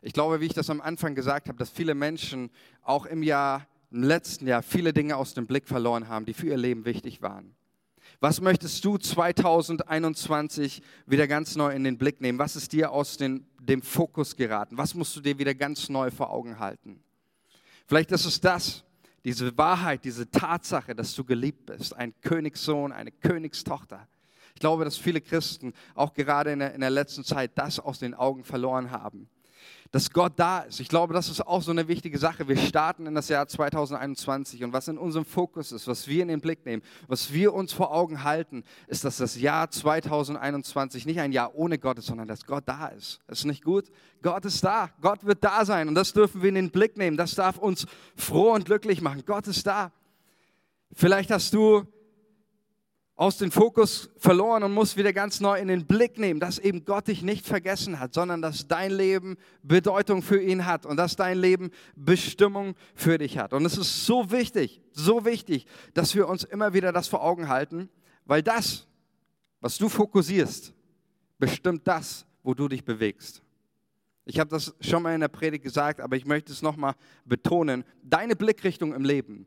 Ich 0.00 0.12
glaube, 0.12 0.40
wie 0.40 0.46
ich 0.46 0.54
das 0.54 0.70
am 0.70 0.80
Anfang 0.80 1.14
gesagt 1.14 1.48
habe, 1.48 1.58
dass 1.58 1.70
viele 1.70 1.94
Menschen 1.94 2.50
auch 2.82 3.06
im 3.06 3.22
Jahr, 3.22 3.66
im 3.90 4.02
letzten 4.02 4.46
Jahr 4.46 4.62
viele 4.62 4.92
Dinge 4.92 5.16
aus 5.16 5.34
dem 5.34 5.46
Blick 5.46 5.68
verloren 5.68 6.08
haben, 6.08 6.24
die 6.26 6.34
für 6.34 6.48
ihr 6.48 6.56
Leben 6.56 6.84
wichtig 6.84 7.22
waren. 7.22 7.54
Was 8.20 8.40
möchtest 8.40 8.84
du 8.84 8.98
2021 8.98 10.82
wieder 11.06 11.26
ganz 11.26 11.56
neu 11.56 11.74
in 11.74 11.82
den 11.82 11.98
Blick 11.98 12.20
nehmen? 12.20 12.38
Was 12.38 12.54
ist 12.54 12.72
dir 12.72 12.92
aus 12.92 13.16
den, 13.16 13.46
dem 13.60 13.82
Fokus 13.82 14.36
geraten? 14.36 14.78
Was 14.78 14.94
musst 14.94 15.16
du 15.16 15.20
dir 15.20 15.38
wieder 15.38 15.54
ganz 15.54 15.88
neu 15.88 16.10
vor 16.10 16.30
Augen 16.30 16.60
halten? 16.60 17.02
Vielleicht 17.86 18.12
ist 18.12 18.24
es 18.24 18.40
das, 18.40 18.84
diese 19.24 19.58
Wahrheit, 19.58 20.04
diese 20.04 20.30
Tatsache, 20.30 20.94
dass 20.94 21.14
du 21.14 21.24
geliebt 21.24 21.66
bist, 21.66 21.96
ein 21.96 22.14
Königssohn, 22.20 22.92
eine 22.92 23.10
Königstochter. 23.10 24.06
Ich 24.54 24.60
glaube, 24.60 24.84
dass 24.84 24.96
viele 24.96 25.20
Christen 25.20 25.72
auch 25.94 26.12
gerade 26.14 26.52
in 26.52 26.60
der, 26.60 26.74
in 26.74 26.80
der 26.80 26.90
letzten 26.90 27.24
Zeit 27.24 27.52
das 27.56 27.80
aus 27.80 27.98
den 27.98 28.14
Augen 28.14 28.44
verloren 28.44 28.90
haben 28.90 29.28
dass 29.92 30.10
Gott 30.10 30.32
da 30.36 30.60
ist. 30.60 30.80
Ich 30.80 30.88
glaube, 30.88 31.12
das 31.12 31.28
ist 31.28 31.46
auch 31.46 31.60
so 31.60 31.70
eine 31.70 31.86
wichtige 31.86 32.18
Sache. 32.18 32.48
Wir 32.48 32.56
starten 32.56 33.06
in 33.06 33.14
das 33.14 33.28
Jahr 33.28 33.46
2021 33.46 34.64
und 34.64 34.72
was 34.72 34.88
in 34.88 34.96
unserem 34.96 35.26
Fokus 35.26 35.70
ist, 35.70 35.86
was 35.86 36.08
wir 36.08 36.22
in 36.22 36.28
den 36.28 36.40
Blick 36.40 36.64
nehmen, 36.64 36.82
was 37.08 37.30
wir 37.32 37.52
uns 37.52 37.74
vor 37.74 37.92
Augen 37.92 38.24
halten, 38.24 38.64
ist, 38.86 39.04
dass 39.04 39.18
das 39.18 39.38
Jahr 39.38 39.70
2021 39.70 41.04
nicht 41.04 41.20
ein 41.20 41.30
Jahr 41.30 41.54
ohne 41.54 41.78
Gott 41.78 41.98
ist, 41.98 42.06
sondern 42.06 42.26
dass 42.26 42.46
Gott 42.46 42.64
da 42.66 42.86
ist. 42.88 43.20
Ist 43.28 43.44
nicht 43.44 43.62
gut? 43.62 43.92
Gott 44.22 44.46
ist 44.46 44.64
da. 44.64 44.88
Gott 45.02 45.24
wird 45.26 45.44
da 45.44 45.64
sein 45.66 45.88
und 45.88 45.94
das 45.94 46.14
dürfen 46.14 46.40
wir 46.40 46.48
in 46.48 46.54
den 46.54 46.70
Blick 46.70 46.96
nehmen. 46.96 47.18
Das 47.18 47.34
darf 47.34 47.58
uns 47.58 47.86
froh 48.16 48.54
und 48.54 48.64
glücklich 48.64 49.02
machen. 49.02 49.22
Gott 49.26 49.46
ist 49.46 49.66
da. 49.66 49.92
Vielleicht 50.94 51.30
hast 51.30 51.52
du 51.52 51.84
aus 53.14 53.36
dem 53.36 53.50
Fokus 53.50 54.10
verloren 54.16 54.62
und 54.62 54.72
musst 54.72 54.96
wieder 54.96 55.12
ganz 55.12 55.40
neu 55.40 55.58
in 55.58 55.68
den 55.68 55.86
Blick 55.86 56.18
nehmen, 56.18 56.40
dass 56.40 56.58
eben 56.58 56.84
Gott 56.84 57.08
dich 57.08 57.22
nicht 57.22 57.46
vergessen 57.46 58.00
hat, 58.00 58.14
sondern 58.14 58.40
dass 58.40 58.66
dein 58.66 58.90
Leben 58.90 59.36
Bedeutung 59.62 60.22
für 60.22 60.40
ihn 60.40 60.64
hat 60.64 60.86
und 60.86 60.96
dass 60.96 61.14
dein 61.14 61.38
Leben 61.38 61.70
Bestimmung 61.94 62.74
für 62.94 63.18
dich 63.18 63.38
hat. 63.38 63.52
Und 63.52 63.64
es 63.66 63.76
ist 63.76 64.06
so 64.06 64.30
wichtig, 64.30 64.80
so 64.92 65.24
wichtig, 65.24 65.66
dass 65.94 66.14
wir 66.14 66.28
uns 66.28 66.44
immer 66.44 66.72
wieder 66.72 66.92
das 66.92 67.08
vor 67.08 67.22
Augen 67.22 67.48
halten, 67.48 67.90
weil 68.24 68.42
das, 68.42 68.86
was 69.60 69.76
du 69.76 69.88
fokussierst, 69.88 70.72
bestimmt 71.38 71.86
das, 71.86 72.24
wo 72.42 72.54
du 72.54 72.66
dich 72.66 72.84
bewegst. 72.84 73.42
Ich 74.24 74.38
habe 74.38 74.50
das 74.50 74.74
schon 74.80 75.02
mal 75.02 75.14
in 75.14 75.20
der 75.20 75.28
Predigt 75.28 75.64
gesagt, 75.64 76.00
aber 76.00 76.16
ich 76.16 76.24
möchte 76.24 76.52
es 76.52 76.62
nochmal 76.62 76.94
betonen. 77.24 77.84
Deine 78.02 78.36
Blickrichtung 78.36 78.94
im 78.94 79.04
Leben 79.04 79.46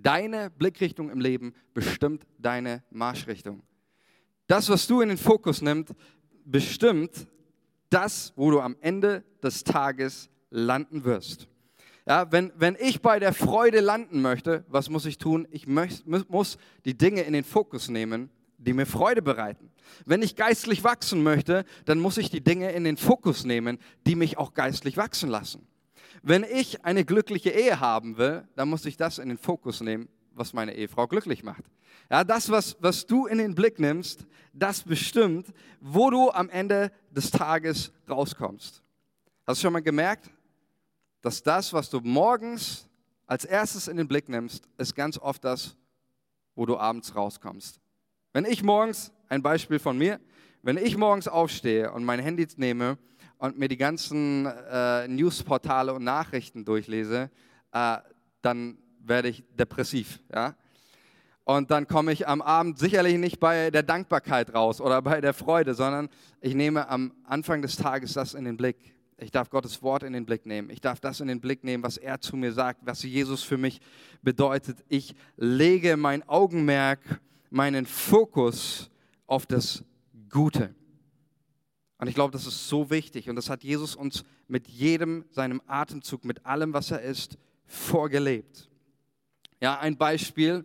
Deine 0.00 0.50
Blickrichtung 0.50 1.10
im 1.10 1.20
Leben 1.20 1.54
bestimmt 1.74 2.24
deine 2.38 2.84
Marschrichtung. 2.90 3.62
Das, 4.46 4.68
was 4.68 4.86
du 4.86 5.00
in 5.00 5.08
den 5.08 5.18
Fokus 5.18 5.60
nimmst, 5.60 5.92
bestimmt 6.44 7.26
das, 7.90 8.32
wo 8.36 8.50
du 8.50 8.60
am 8.60 8.76
Ende 8.80 9.24
des 9.42 9.64
Tages 9.64 10.30
landen 10.50 11.04
wirst. 11.04 11.48
Ja, 12.06 12.30
wenn, 12.30 12.52
wenn 12.56 12.76
ich 12.78 13.02
bei 13.02 13.18
der 13.18 13.34
Freude 13.34 13.80
landen 13.80 14.22
möchte, 14.22 14.64
was 14.68 14.88
muss 14.88 15.04
ich 15.04 15.18
tun? 15.18 15.48
Ich 15.50 15.66
muss 15.66 16.58
die 16.84 16.96
Dinge 16.96 17.22
in 17.22 17.32
den 17.32 17.44
Fokus 17.44 17.88
nehmen, 17.88 18.30
die 18.56 18.72
mir 18.72 18.86
Freude 18.86 19.20
bereiten. 19.20 19.70
Wenn 20.06 20.22
ich 20.22 20.36
geistlich 20.36 20.84
wachsen 20.84 21.22
möchte, 21.22 21.64
dann 21.86 21.98
muss 21.98 22.18
ich 22.18 22.30
die 22.30 22.42
Dinge 22.42 22.70
in 22.70 22.84
den 22.84 22.96
Fokus 22.96 23.44
nehmen, 23.44 23.78
die 24.06 24.14
mich 24.14 24.38
auch 24.38 24.54
geistlich 24.54 24.96
wachsen 24.96 25.28
lassen. 25.28 25.66
Wenn 26.22 26.44
ich 26.44 26.84
eine 26.84 27.04
glückliche 27.04 27.50
Ehe 27.50 27.80
haben 27.80 28.18
will, 28.18 28.46
dann 28.56 28.68
muss 28.68 28.84
ich 28.84 28.96
das 28.96 29.18
in 29.18 29.28
den 29.28 29.38
Fokus 29.38 29.80
nehmen, 29.80 30.08
was 30.32 30.52
meine 30.52 30.74
Ehefrau 30.74 31.06
glücklich 31.06 31.42
macht. 31.42 31.64
Ja, 32.10 32.24
das, 32.24 32.50
was, 32.50 32.76
was 32.80 33.06
du 33.06 33.26
in 33.26 33.38
den 33.38 33.54
Blick 33.54 33.78
nimmst, 33.78 34.26
das 34.52 34.82
bestimmt, 34.82 35.46
wo 35.80 36.10
du 36.10 36.30
am 36.30 36.48
Ende 36.48 36.90
des 37.10 37.30
Tages 37.30 37.92
rauskommst. 38.08 38.82
Hast 39.46 39.60
du 39.60 39.66
schon 39.66 39.72
mal 39.72 39.82
gemerkt, 39.82 40.30
dass 41.20 41.42
das, 41.42 41.72
was 41.72 41.90
du 41.90 42.00
morgens 42.00 42.88
als 43.26 43.44
erstes 43.44 43.88
in 43.88 43.96
den 43.96 44.08
Blick 44.08 44.28
nimmst, 44.28 44.68
ist 44.78 44.94
ganz 44.94 45.18
oft 45.18 45.44
das, 45.44 45.76
wo 46.54 46.64
du 46.64 46.78
abends 46.78 47.14
rauskommst. 47.14 47.78
Wenn 48.32 48.44
ich 48.44 48.62
morgens, 48.62 49.12
ein 49.28 49.42
Beispiel 49.42 49.78
von 49.78 49.98
mir, 49.98 50.18
wenn 50.62 50.76
ich 50.76 50.96
morgens 50.96 51.28
aufstehe 51.28 51.92
und 51.92 52.04
mein 52.04 52.20
Handy 52.20 52.46
nehme 52.56 52.98
und 53.38 53.58
mir 53.58 53.68
die 53.68 53.76
ganzen 53.76 54.46
äh, 54.46 55.08
Newsportale 55.08 55.94
und 55.94 56.04
Nachrichten 56.04 56.64
durchlese, 56.64 57.30
äh, 57.72 57.98
dann 58.42 58.78
werde 59.00 59.28
ich 59.28 59.44
depressiv. 59.56 60.20
Ja? 60.32 60.54
Und 61.44 61.70
dann 61.70 61.86
komme 61.86 62.12
ich 62.12 62.28
am 62.28 62.42
Abend 62.42 62.78
sicherlich 62.78 63.16
nicht 63.16 63.40
bei 63.40 63.70
der 63.70 63.82
Dankbarkeit 63.82 64.54
raus 64.54 64.80
oder 64.80 65.00
bei 65.00 65.20
der 65.20 65.32
Freude, 65.32 65.74
sondern 65.74 66.10
ich 66.40 66.54
nehme 66.54 66.88
am 66.88 67.12
Anfang 67.24 67.62
des 67.62 67.76
Tages 67.76 68.12
das 68.12 68.34
in 68.34 68.44
den 68.44 68.56
Blick. 68.56 68.76
Ich 69.16 69.30
darf 69.30 69.50
Gottes 69.50 69.82
Wort 69.82 70.02
in 70.02 70.12
den 70.12 70.26
Blick 70.26 70.46
nehmen. 70.46 70.70
Ich 70.70 70.80
darf 70.80 71.00
das 71.00 71.20
in 71.20 71.26
den 71.26 71.40
Blick 71.40 71.64
nehmen, 71.64 71.82
was 71.82 71.96
er 71.96 72.20
zu 72.20 72.36
mir 72.36 72.52
sagt, 72.52 72.80
was 72.84 73.02
Jesus 73.02 73.42
für 73.42 73.56
mich 73.56 73.80
bedeutet. 74.22 74.84
Ich 74.88 75.14
lege 75.36 75.96
mein 75.96 76.28
Augenmerk, 76.28 77.00
meinen 77.50 77.86
Fokus 77.86 78.90
auf 79.26 79.46
das 79.46 79.82
Gute. 80.30 80.74
Und 81.98 82.06
ich 82.08 82.14
glaube, 82.14 82.32
das 82.32 82.46
ist 82.46 82.68
so 82.68 82.90
wichtig. 82.90 83.28
Und 83.28 83.36
das 83.36 83.50
hat 83.50 83.64
Jesus 83.64 83.96
uns 83.96 84.24
mit 84.46 84.68
jedem 84.68 85.24
seinem 85.30 85.60
Atemzug, 85.66 86.24
mit 86.24 86.46
allem, 86.46 86.72
was 86.72 86.90
er 86.90 87.02
ist, 87.02 87.36
vorgelebt. 87.66 88.70
Ja, 89.60 89.78
ein 89.80 89.96
Beispiel. 89.96 90.64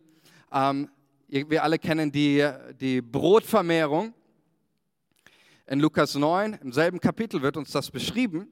Ähm, 0.52 0.90
wir 1.28 1.63
alle 1.63 1.80
kennen 1.80 2.12
die, 2.12 2.48
die 2.80 3.02
Brotvermehrung. 3.02 4.13
In 5.66 5.80
Lukas 5.80 6.13
9, 6.13 6.60
im 6.62 6.72
selben 6.72 7.00
Kapitel 7.00 7.42
wird 7.42 7.58
uns 7.58 7.72
das 7.72 7.90
beschrieben. 7.90 8.48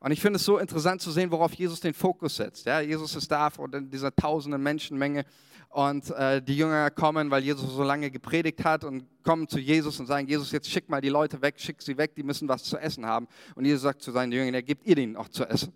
Und 0.00 0.12
ich 0.12 0.20
finde 0.20 0.36
es 0.36 0.44
so 0.44 0.58
interessant 0.58 1.00
zu 1.00 1.10
sehen, 1.10 1.30
worauf 1.30 1.54
Jesus 1.54 1.80
den 1.80 1.94
Fokus 1.94 2.36
setzt. 2.36 2.66
Ja, 2.66 2.80
Jesus 2.80 3.14
ist 3.14 3.30
da 3.30 3.48
vor 3.48 3.68
dieser 3.68 4.14
tausenden 4.14 4.62
Menschenmenge 4.62 5.24
und 5.70 6.10
äh, 6.10 6.42
die 6.42 6.56
Jünger 6.56 6.90
kommen, 6.90 7.30
weil 7.30 7.44
Jesus 7.44 7.72
so 7.72 7.84
lange 7.84 8.10
gepredigt 8.10 8.64
hat 8.64 8.82
und 8.82 9.06
kommen 9.22 9.48
zu 9.48 9.60
Jesus 9.60 10.00
und 10.00 10.06
sagen, 10.06 10.26
Jesus, 10.26 10.50
jetzt 10.50 10.68
schick 10.68 10.88
mal 10.88 11.00
die 11.00 11.08
Leute 11.08 11.40
weg, 11.40 11.54
schick 11.58 11.80
sie 11.80 11.96
weg, 11.96 12.14
die 12.16 12.24
müssen 12.24 12.48
was 12.48 12.64
zu 12.64 12.76
essen 12.76 13.06
haben. 13.06 13.28
Und 13.54 13.64
Jesus 13.64 13.82
sagt 13.82 14.02
zu 14.02 14.10
seinen 14.10 14.32
Jüngern, 14.32 14.52
ja, 14.52 14.60
gebt 14.60 14.84
ihr 14.84 14.96
denen 14.96 15.16
auch 15.16 15.28
zu 15.28 15.44
essen. 15.44 15.72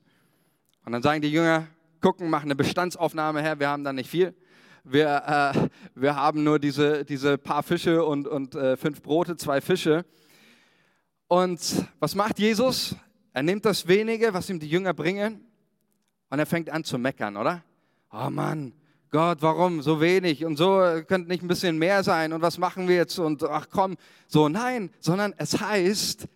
Und 0.84 0.92
dann 0.92 1.02
sagen 1.02 1.22
die 1.22 1.30
Jünger, 1.30 1.68
gucken, 2.00 2.28
machen 2.28 2.46
eine 2.46 2.56
Bestandsaufnahme 2.56 3.40
her, 3.40 3.58
wir 3.60 3.68
haben 3.68 3.84
da 3.84 3.92
nicht 3.92 4.10
viel. 4.10 4.34
Wir, 4.82 5.54
äh, 5.54 5.68
wir 5.94 6.16
haben 6.16 6.42
nur 6.42 6.58
diese, 6.58 7.04
diese 7.04 7.38
paar 7.38 7.62
Fische 7.62 8.04
und, 8.04 8.26
und 8.26 8.56
äh, 8.56 8.76
fünf 8.76 9.00
Brote, 9.00 9.36
zwei 9.36 9.60
Fische. 9.60 10.04
Und 11.28 11.86
was 12.00 12.16
macht 12.16 12.40
Jesus? 12.40 12.96
Er 13.32 13.44
nimmt 13.44 13.64
das 13.64 13.86
wenige, 13.86 14.34
was 14.34 14.50
ihm 14.50 14.58
die 14.58 14.68
Jünger 14.68 14.92
bringen, 14.92 15.40
und 16.30 16.40
er 16.40 16.46
fängt 16.46 16.68
an 16.68 16.82
zu 16.82 16.98
meckern, 16.98 17.36
oder? 17.36 17.62
Oh 18.10 18.28
Mann, 18.28 18.72
Gott, 19.14 19.42
warum 19.42 19.80
so 19.80 20.00
wenig 20.00 20.44
und 20.44 20.56
so 20.56 20.80
könnte 21.06 21.28
nicht 21.28 21.40
ein 21.40 21.46
bisschen 21.46 21.78
mehr 21.78 22.02
sein 22.02 22.32
und 22.32 22.42
was 22.42 22.58
machen 22.58 22.88
wir 22.88 22.96
jetzt 22.96 23.16
und 23.20 23.44
ach 23.44 23.68
komm, 23.70 23.96
so 24.26 24.48
nein, 24.48 24.90
sondern 24.98 25.32
es 25.36 25.60
heißt, 25.60 26.26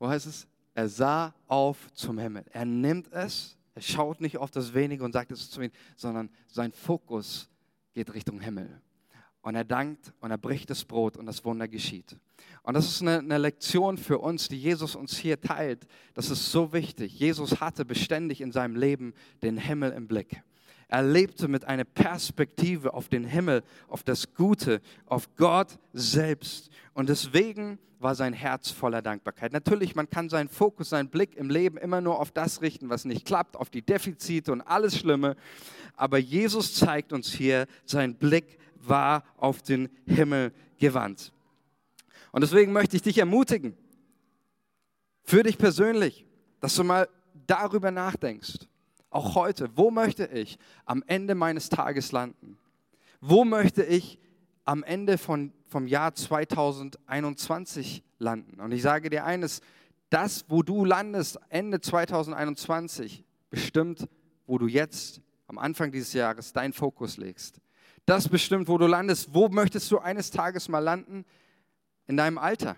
wo 0.00 0.08
heißt 0.08 0.26
es? 0.26 0.48
Er 0.74 0.88
sah 0.88 1.32
auf 1.46 1.92
zum 1.92 2.18
Himmel. 2.18 2.44
Er 2.50 2.64
nimmt 2.64 3.12
es, 3.12 3.56
er 3.76 3.82
schaut 3.82 4.20
nicht 4.20 4.38
auf 4.38 4.50
das 4.50 4.74
Wenige 4.74 5.04
und 5.04 5.12
sagt 5.12 5.30
es 5.30 5.48
zu 5.48 5.62
ihm, 5.62 5.70
sondern 5.94 6.30
sein 6.48 6.72
Fokus 6.72 7.48
geht 7.92 8.12
Richtung 8.12 8.40
Himmel. 8.40 8.82
Und 9.44 9.56
er 9.56 9.64
dankt 9.64 10.14
und 10.20 10.30
er 10.30 10.38
bricht 10.38 10.70
das 10.70 10.86
Brot 10.86 11.18
und 11.18 11.26
das 11.26 11.44
Wunder 11.44 11.68
geschieht. 11.68 12.16
Und 12.62 12.72
das 12.72 12.86
ist 12.86 13.02
eine, 13.02 13.18
eine, 13.18 13.36
Lektion 13.36 13.98
für 13.98 14.18
uns, 14.18 14.48
die 14.48 14.58
Jesus 14.58 14.96
uns 14.96 15.18
hier 15.18 15.38
teilt. 15.38 15.86
Das 16.14 16.30
ist 16.30 16.50
so 16.50 16.72
wichtig. 16.72 17.18
Jesus 17.18 17.60
hatte 17.60 17.84
beständig 17.84 18.40
in 18.40 18.52
seinem 18.52 18.74
Leben 18.74 19.12
den 19.42 19.58
Himmel 19.58 19.92
im 19.92 20.08
Blick. 20.08 20.42
Er 20.88 21.02
lebte 21.02 21.46
mit 21.46 21.66
einer 21.66 21.84
Perspektive 21.84 22.94
auf 22.94 23.10
den 23.10 23.24
Himmel, 23.24 23.62
auf 23.86 24.02
das 24.02 24.32
Gute, 24.32 24.80
auf 25.04 25.28
Gott 25.36 25.78
selbst. 25.92 26.70
Und 26.94 27.10
deswegen 27.10 27.78
war 27.98 28.14
sein 28.14 28.32
Herz 28.32 28.70
voller 28.70 29.02
Dankbarkeit. 29.02 29.52
Natürlich, 29.52 29.94
man 29.94 30.08
kann 30.08 30.30
seinen 30.30 30.48
Fokus, 30.48 30.88
seinen 30.88 31.10
Blick 31.10 31.36
im 31.36 31.50
Leben 31.50 31.76
immer 31.76 32.00
nur 32.00 32.18
auf 32.18 32.30
das 32.30 32.62
richten, 32.62 32.88
was 32.88 33.04
nicht 33.04 33.26
klappt, 33.26 33.58
auf 33.58 33.68
die 33.68 33.82
Defizite 33.82 34.52
und 34.52 34.62
alles 34.62 34.96
Schlimme. 34.98 35.36
Aber 35.96 36.16
Jesus 36.16 36.74
zeigt 36.74 37.12
uns 37.12 37.30
hier, 37.30 37.66
sein 37.84 38.14
Blick 38.14 38.58
war 38.88 39.24
auf 39.36 39.62
den 39.62 39.88
Himmel 40.06 40.52
gewandt. 40.78 41.32
Und 42.32 42.42
deswegen 42.42 42.72
möchte 42.72 42.96
ich 42.96 43.02
dich 43.02 43.18
ermutigen, 43.18 43.76
für 45.22 45.42
dich 45.42 45.56
persönlich, 45.56 46.26
dass 46.60 46.74
du 46.74 46.84
mal 46.84 47.08
darüber 47.46 47.90
nachdenkst, 47.90 48.68
auch 49.10 49.34
heute, 49.36 49.70
wo 49.76 49.90
möchte 49.90 50.26
ich 50.26 50.58
am 50.84 51.02
Ende 51.06 51.34
meines 51.34 51.68
Tages 51.68 52.12
landen? 52.12 52.58
Wo 53.20 53.44
möchte 53.44 53.84
ich 53.84 54.18
am 54.64 54.82
Ende 54.82 55.18
von, 55.18 55.52
vom 55.66 55.86
Jahr 55.86 56.14
2021 56.14 58.02
landen. 58.18 58.60
Und 58.60 58.72
ich 58.72 58.82
sage 58.82 59.10
dir 59.10 59.24
eines, 59.24 59.60
das, 60.10 60.44
wo 60.48 60.62
du 60.62 60.84
landest 60.84 61.38
Ende 61.48 61.80
2021, 61.80 63.24
bestimmt, 63.50 64.08
wo 64.46 64.58
du 64.58 64.66
jetzt 64.66 65.20
am 65.46 65.58
Anfang 65.58 65.92
dieses 65.92 66.12
Jahres 66.12 66.52
deinen 66.52 66.72
Fokus 66.72 67.16
legst. 67.16 67.60
Das 68.06 68.28
bestimmt, 68.28 68.68
wo 68.68 68.78
du 68.78 68.86
landest. 68.86 69.30
Wo 69.32 69.48
möchtest 69.48 69.90
du 69.90 69.98
eines 69.98 70.30
Tages 70.30 70.68
mal 70.68 70.80
landen? 70.80 71.24
In 72.06 72.16
deinem 72.16 72.38
Alter. 72.38 72.76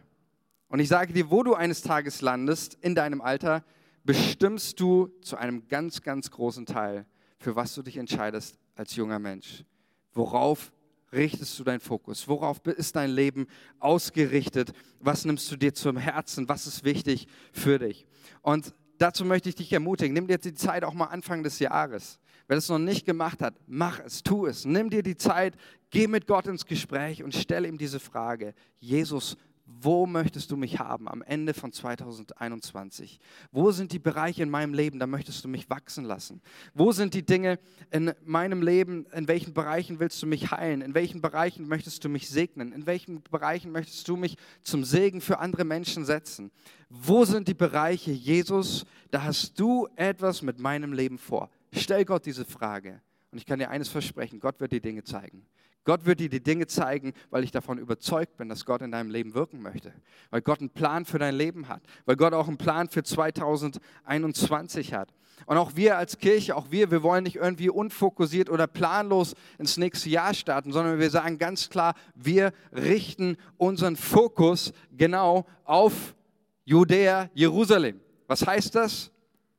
Und 0.68 0.80
ich 0.80 0.88
sage 0.88 1.12
dir, 1.12 1.30
wo 1.30 1.42
du 1.42 1.54
eines 1.54 1.83
Tages 1.83 2.21
landest, 2.21 2.76
in 2.80 2.95
deinem 2.95 3.21
Alter, 3.21 3.64
bestimmst 4.04 4.78
du 4.78 5.09
zu 5.21 5.37
einem 5.37 5.66
ganz, 5.68 6.02
ganz 6.02 6.30
großen 6.30 6.64
Teil, 6.64 7.06
für 7.38 7.56
was 7.56 7.75
du 7.75 7.83
dich 7.83 7.97
entscheidest 7.97 8.59
als 8.76 8.95
junger 8.95 9.18
Mensch. 9.18 9.64
Worauf 10.12 10.73
richtest 11.12 11.59
du 11.59 11.64
deinen 11.64 11.80
Fokus? 11.80 12.28
Worauf 12.28 12.64
ist 12.66 12.95
dein 12.97 13.11
Leben 13.11 13.47
ausgerichtet? 13.78 14.73
Was 15.00 15.25
nimmst 15.25 15.50
du 15.50 15.56
dir 15.56 15.75
zum 15.75 15.97
Herzen? 15.97 16.49
Was 16.49 16.66
ist 16.66 16.85
wichtig 16.85 17.26
für 17.52 17.78
dich? 17.78 18.06
Und 18.42 18.75
dazu 18.99 19.25
möchte 19.25 19.49
ich 19.49 19.56
dich 19.56 19.73
ermutigen. 19.73 20.14
Nimm 20.14 20.26
dir 20.26 20.38
die 20.38 20.54
Zeit 20.54 20.85
auch 20.85 20.95
mal 20.95 21.06
Anfang 21.06 21.42
des 21.42 21.59
Jahres. 21.59 22.18
Wer 22.49 22.57
das 22.57 22.69
noch 22.69 22.79
nicht 22.79 23.05
gemacht 23.05 23.43
hat, 23.43 23.55
mach 23.67 24.00
es, 24.00 24.23
tu 24.23 24.47
es. 24.47 24.65
Nimm 24.65 24.91
dir 24.91 25.03
die 25.03 25.17
Zeit, 25.17 25.57
geh 25.91 26.07
mit 26.07 26.26
Gott 26.26 26.47
ins 26.47 26.67
Gespräch 26.67 27.23
und 27.23 27.35
stelle 27.35 27.67
ihm 27.67 27.79
diese 27.79 27.99
Frage. 27.99 28.55
Jesus, 28.79 29.37
wo 29.69 30.07
möchtest 30.07 30.53
du 30.53 30.57
mich 30.57 30.79
haben 30.79 31.09
am 31.09 31.23
Ende 31.23 31.53
von 31.53 31.73
2021? 31.73 33.19
Wo 33.50 33.73
sind 33.73 33.91
die 33.91 33.99
Bereiche 33.99 34.45
in 34.45 34.50
meinem 34.50 34.73
Leben, 34.73 35.00
da 35.00 35.09
möchtest 35.09 35.43
du 35.43 35.49
mich 35.49 35.69
wachsen 35.69 36.05
lassen? 36.05 36.41
Wo 36.73 36.93
sind 36.93 37.15
die 37.15 37.26
Dinge 37.26 37.59
in 37.91 38.12
meinem 38.25 38.62
Leben, 38.62 39.07
in 39.12 39.26
welchen 39.26 39.55
Bereichen 39.55 39.99
willst 39.99 40.23
du 40.23 40.26
mich 40.26 40.53
heilen? 40.53 40.83
In 40.83 40.95
welchen 40.95 41.21
Bereichen 41.21 41.67
möchtest 41.67 42.05
du 42.05 42.09
mich 42.09 42.29
segnen? 42.29 42.73
In 42.73 42.87
welchen 42.87 43.23
Bereichen 43.23 43.73
möchtest 43.73 44.07
du 44.07 44.17
mich 44.17 44.37
zum 44.62 44.85
Segen 44.85 45.21
für 45.21 45.41
andere 45.41 45.65
Menschen 45.65 46.05
setzen? 46.05 46.53
Wo 46.88 47.25
sind 47.25 47.49
die 47.49 47.55
Bereiche, 47.55 48.12
Jesus, 48.12 48.87
da 49.11 49.25
hast 49.25 49.59
du 49.59 49.88
etwas 49.97 50.43
mit 50.43 50.61
meinem 50.61 50.93
Leben 50.93 51.19
vor? 51.19 51.50
Stell 51.76 52.04
Gott 52.04 52.26
diese 52.26 52.45
Frage. 52.45 53.00
Und 53.30 53.38
ich 53.38 53.47
kann 53.47 53.59
dir 53.59 53.71
eines 53.71 53.88
versprechen, 53.88 54.40
Gott 54.40 54.61
wird 54.61 54.73
dir 54.73 54.80
Dinge 54.80 55.04
zeigen. 55.04 55.47
Gott 55.85 56.04
wird 56.04 56.18
dir 56.18 56.28
die 56.28 56.42
Dinge 56.42 56.66
zeigen, 56.66 57.12
weil 57.30 57.45
ich 57.45 57.52
davon 57.52 57.78
überzeugt 57.78 58.37
bin, 58.37 58.49
dass 58.49 58.64
Gott 58.64 58.83
in 58.83 58.90
deinem 58.90 59.09
Leben 59.09 59.35
wirken 59.35 59.62
möchte. 59.62 59.92
Weil 60.30 60.42
Gott 60.42 60.59
einen 60.59 60.71
Plan 60.71 61.04
für 61.04 61.18
dein 61.18 61.37
Leben 61.37 61.68
hat. 61.68 61.83
Weil 62.06 62.16
Gott 62.16 62.33
auch 62.35 62.49
einen 62.49 62.56
Plan 62.56 62.88
für 62.88 63.04
2021 63.04 64.95
hat. 64.95 65.14
Und 65.45 65.59
auch 65.59 65.76
wir 65.76 65.97
als 65.97 66.18
Kirche, 66.18 66.56
auch 66.56 66.71
wir, 66.71 66.90
wir 66.90 67.02
wollen 67.02 67.23
nicht 67.23 67.37
irgendwie 67.37 67.68
unfokussiert 67.68 68.50
oder 68.50 68.66
planlos 68.66 69.35
ins 69.59 69.76
nächste 69.76 70.09
Jahr 70.09 70.35
starten, 70.35 70.73
sondern 70.73 70.99
wir 70.99 71.11
sagen 71.11 71.38
ganz 71.38 71.68
klar, 71.68 71.95
wir 72.14 72.52
richten 72.73 73.37
unseren 73.56 73.97
Fokus 73.97 74.73
genau 74.90 75.47
auf 75.64 76.16
Judäa, 76.64 77.30
Jerusalem. 77.35 78.00
Was 78.26 78.45
heißt 78.45 78.75
das? 78.75 79.12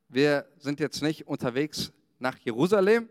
Wir 0.08 0.46
sind 0.58 0.80
jetzt 0.80 1.00
nicht 1.02 1.26
unterwegs 1.26 1.92
nach 2.18 2.36
Jerusalem, 2.38 3.08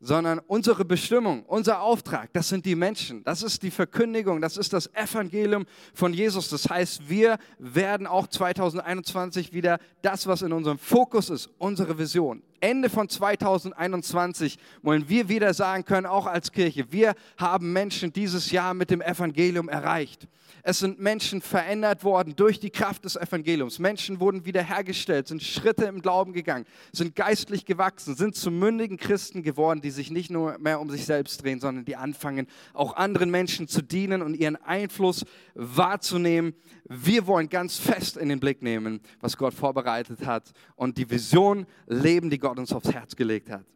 sondern 0.00 0.38
unsere 0.46 0.84
Bestimmung, 0.84 1.44
unser 1.46 1.80
Auftrag, 1.80 2.32
das 2.32 2.48
sind 2.48 2.64
die 2.64 2.76
Menschen. 2.76 3.24
Das 3.24 3.42
ist 3.42 3.62
die 3.62 3.70
Verkündigung, 3.70 4.40
das 4.40 4.56
ist 4.56 4.72
das 4.72 4.92
Evangelium 4.94 5.66
von 5.92 6.12
Jesus. 6.12 6.48
Das 6.48 6.68
heißt, 6.68 7.08
wir 7.08 7.38
werden 7.58 8.06
auch 8.06 8.28
2021 8.28 9.52
wieder 9.52 9.78
das, 10.02 10.26
was 10.26 10.42
in 10.42 10.52
unserem 10.52 10.78
Fokus 10.78 11.30
ist, 11.30 11.50
unsere 11.58 11.98
Vision. 11.98 12.42
Ende 12.60 12.90
von 12.90 13.08
2021 13.08 14.58
wollen 14.82 15.08
wir 15.08 15.28
wieder 15.28 15.54
sagen 15.54 15.84
können, 15.84 16.06
auch 16.06 16.26
als 16.26 16.52
Kirche, 16.52 16.90
wir 16.90 17.14
haben 17.36 17.72
Menschen 17.72 18.12
dieses 18.12 18.50
Jahr 18.50 18.74
mit 18.74 18.90
dem 18.90 19.00
Evangelium 19.00 19.68
erreicht. 19.68 20.28
Es 20.62 20.80
sind 20.80 20.98
Menschen 20.98 21.40
verändert 21.40 22.04
worden 22.04 22.34
durch 22.36 22.60
die 22.60 22.70
Kraft 22.70 23.04
des 23.04 23.16
Evangeliums. 23.16 23.78
Menschen 23.78 24.20
wurden 24.20 24.44
wiederhergestellt, 24.44 25.28
sind 25.28 25.42
Schritte 25.42 25.84
im 25.84 26.02
Glauben 26.02 26.32
gegangen, 26.32 26.66
sind 26.92 27.14
geistlich 27.16 27.64
gewachsen, 27.64 28.14
sind 28.14 28.34
zu 28.34 28.50
mündigen 28.50 28.96
Christen 28.96 29.42
geworden, 29.42 29.80
die 29.80 29.90
sich 29.90 30.10
nicht 30.10 30.30
nur 30.30 30.58
mehr 30.58 30.80
um 30.80 30.90
sich 30.90 31.04
selbst 31.04 31.42
drehen, 31.42 31.60
sondern 31.60 31.84
die 31.84 31.96
anfangen, 31.96 32.46
auch 32.74 32.96
anderen 32.96 33.30
Menschen 33.30 33.68
zu 33.68 33.82
dienen 33.82 34.22
und 34.22 34.34
ihren 34.34 34.56
Einfluss 34.56 35.24
wahrzunehmen. 35.54 36.54
Wir 36.84 37.26
wollen 37.26 37.48
ganz 37.48 37.78
fest 37.78 38.16
in 38.16 38.28
den 38.28 38.40
Blick 38.40 38.62
nehmen, 38.62 39.00
was 39.20 39.36
Gott 39.36 39.54
vorbereitet 39.54 40.26
hat 40.26 40.52
und 40.76 40.98
die 40.98 41.10
Vision 41.10 41.66
leben, 41.86 42.30
die 42.30 42.38
Gott 42.48 42.58
uns 42.58 42.72
aufs 42.72 42.90
Herz 42.94 43.14
gelegt 43.14 43.50
hat. 43.50 43.66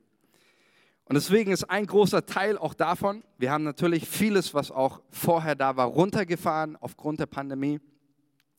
Und 1.04 1.14
deswegen 1.14 1.52
ist 1.52 1.64
ein 1.64 1.85
großer 1.85 2.24
Teil 2.24 2.56
auch 2.56 2.72
davon, 2.72 3.22
wir 3.37 3.50
haben 3.50 3.64
natürlich 3.64 4.08
vieles, 4.08 4.54
was 4.54 4.70
auch 4.70 5.02
vorher 5.11 5.54
da 5.54 5.76
war, 5.76 5.88
runtergefahren 5.88 6.78
aufgrund 6.80 7.20
der 7.20 7.26
Pandemie. 7.26 7.80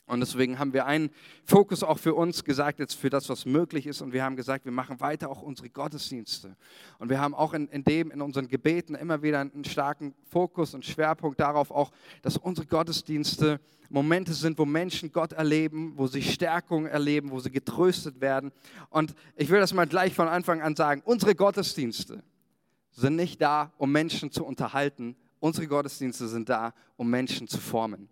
Und 0.05 0.19
deswegen 0.19 0.59
haben 0.59 0.73
wir 0.73 0.85
einen 0.85 1.09
Fokus 1.45 1.81
auch 1.81 1.97
für 1.97 2.13
uns 2.13 2.43
gesagt, 2.43 2.79
jetzt 2.79 2.95
für 2.95 3.09
das, 3.09 3.29
was 3.29 3.45
möglich 3.45 3.87
ist. 3.87 4.01
Und 4.01 4.11
wir 4.11 4.23
haben 4.23 4.35
gesagt, 4.35 4.65
wir 4.65 4.71
machen 4.71 4.99
weiter 4.99 5.29
auch 5.29 5.41
unsere 5.41 5.69
Gottesdienste. 5.69 6.55
Und 6.99 7.09
wir 7.09 7.21
haben 7.21 7.33
auch 7.33 7.53
in, 7.53 7.67
in 7.69 7.83
dem, 7.83 8.11
in 8.11 8.21
unseren 8.21 8.49
Gebeten 8.49 8.95
immer 8.95 9.21
wieder 9.21 9.39
einen 9.39 9.63
starken 9.63 10.13
Fokus 10.29 10.73
und 10.73 10.83
Schwerpunkt 10.83 11.39
darauf 11.39 11.71
auch, 11.71 11.91
dass 12.21 12.37
unsere 12.37 12.67
Gottesdienste 12.67 13.61
Momente 13.89 14.33
sind, 14.33 14.57
wo 14.57 14.65
Menschen 14.65 15.11
Gott 15.11 15.33
erleben, 15.33 15.93
wo 15.95 16.07
sie 16.07 16.21
Stärkung 16.21 16.85
erleben, 16.85 17.31
wo 17.31 17.39
sie 17.39 17.51
getröstet 17.51 18.19
werden. 18.19 18.51
Und 18.89 19.13
ich 19.35 19.49
will 19.49 19.59
das 19.59 19.73
mal 19.73 19.87
gleich 19.87 20.13
von 20.13 20.27
Anfang 20.27 20.61
an 20.61 20.75
sagen, 20.75 21.01
unsere 21.05 21.35
Gottesdienste, 21.35 22.23
sind 22.95 23.15
nicht 23.15 23.41
da, 23.41 23.71
um 23.77 23.91
Menschen 23.91 24.31
zu 24.31 24.45
unterhalten. 24.45 25.15
Unsere 25.39 25.67
Gottesdienste 25.67 26.27
sind 26.27 26.49
da, 26.49 26.73
um 26.95 27.09
Menschen 27.09 27.47
zu 27.47 27.59
formen. 27.59 28.07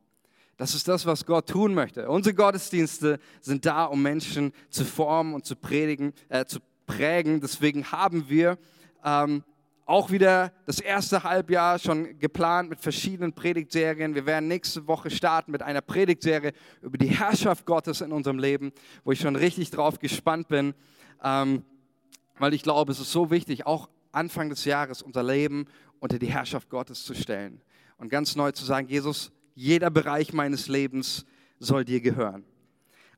Das 0.58 0.76
ist 0.76 0.88
das, 0.88 1.06
was 1.06 1.26
Gott 1.26 1.50
tun 1.50 1.74
möchte. 1.74 2.08
Unsere 2.10 2.36
Gottesdienste 2.36 3.20
sind 3.42 3.66
da, 3.66 3.86
um 3.86 4.02
Menschen 4.02 4.54
zu 4.70 4.86
formen 4.86 5.34
und 5.34 5.46
zu 5.46 5.56
predigen, 5.56 6.14
äh, 6.30 6.46
zu 6.46 6.60
prägen. 6.86 7.42
Deswegen 7.42 7.92
haben 7.92 8.30
wir 8.30 8.58
ähm, 9.04 9.44
auch 9.86 10.12
wieder 10.12 10.54
das 10.66 10.80
erste 10.80 11.24
Halbjahr 11.24 11.80
schon 11.80 12.18
geplant 12.20 12.70
mit 12.70 12.80
verschiedenen 12.80 13.34
Predigtserien. 13.34 14.16
Wir 14.16 14.26
werden 14.26 14.48
nächste 14.48 14.88
Woche 14.88 15.10
starten 15.10 15.52
mit 15.52 15.62
einer 15.62 15.82
Predigtserie 15.82 16.54
über 16.82 16.98
die 16.98 17.08
Herrschaft 17.08 17.66
Gottes 17.66 18.02
in 18.02 18.12
unserem 18.12 18.40
Leben, 18.40 18.72
wo 19.04 19.12
ich 19.12 19.20
schon 19.20 19.36
richtig 19.36 19.72
drauf 19.72 20.00
gespannt 20.00 20.48
bin, 20.48 20.74
ähm, 21.24 21.64
weil 22.40 22.54
ich 22.54 22.64
glaube, 22.64 22.92
es 22.92 23.00
ist 23.00 23.12
so 23.12 23.32
wichtig, 23.32 23.66
auch 23.66 23.90
Anfang 24.12 24.50
des 24.50 24.66
Jahres 24.66 25.02
unser 25.02 25.24
Leben 25.24 25.66
unter 26.00 26.20
die 26.20 26.28
Herrschaft 26.28 26.70
Gottes 26.70 27.04
zu 27.04 27.14
stellen 27.14 27.62
und 27.98 28.10
ganz 28.10 28.36
neu 28.36 28.52
zu 28.52 28.66
sagen, 28.66 28.88
Jesus, 28.88 29.32
jeder 29.56 29.90
Bereich 29.90 30.34
meines 30.34 30.68
Lebens 30.68 31.26
soll 31.60 31.86
dir 31.86 32.02
gehören. 32.02 32.44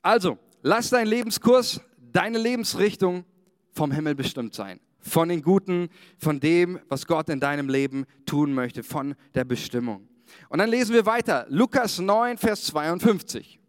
Also, 0.02 0.38
lass 0.62 0.90
dein 0.90 1.08
Lebenskurs, 1.08 1.82
deine 2.12 2.38
Lebensrichtung 2.38 3.26
vom 3.72 3.92
Himmel 3.92 4.16
bestimmt 4.16 4.54
sein. 4.54 4.80
Von 5.00 5.30
den 5.30 5.42
Guten, 5.42 5.90
von 6.18 6.40
dem, 6.40 6.80
was 6.88 7.06
Gott 7.06 7.30
in 7.30 7.40
deinem 7.40 7.70
Leben 7.70 8.06
tun 8.26 8.54
möchte, 8.54 8.84
von 8.84 9.16
der 9.34 9.44
Bestimmung. 9.44 10.08
Und 10.50 10.60
dann 10.60 10.70
lesen 10.70 10.94
wir 10.94 11.06
weiter. 11.06 11.46
Lukas 11.50 12.00
9, 12.00 12.38
Vers 12.38 12.66
52. 12.66 13.60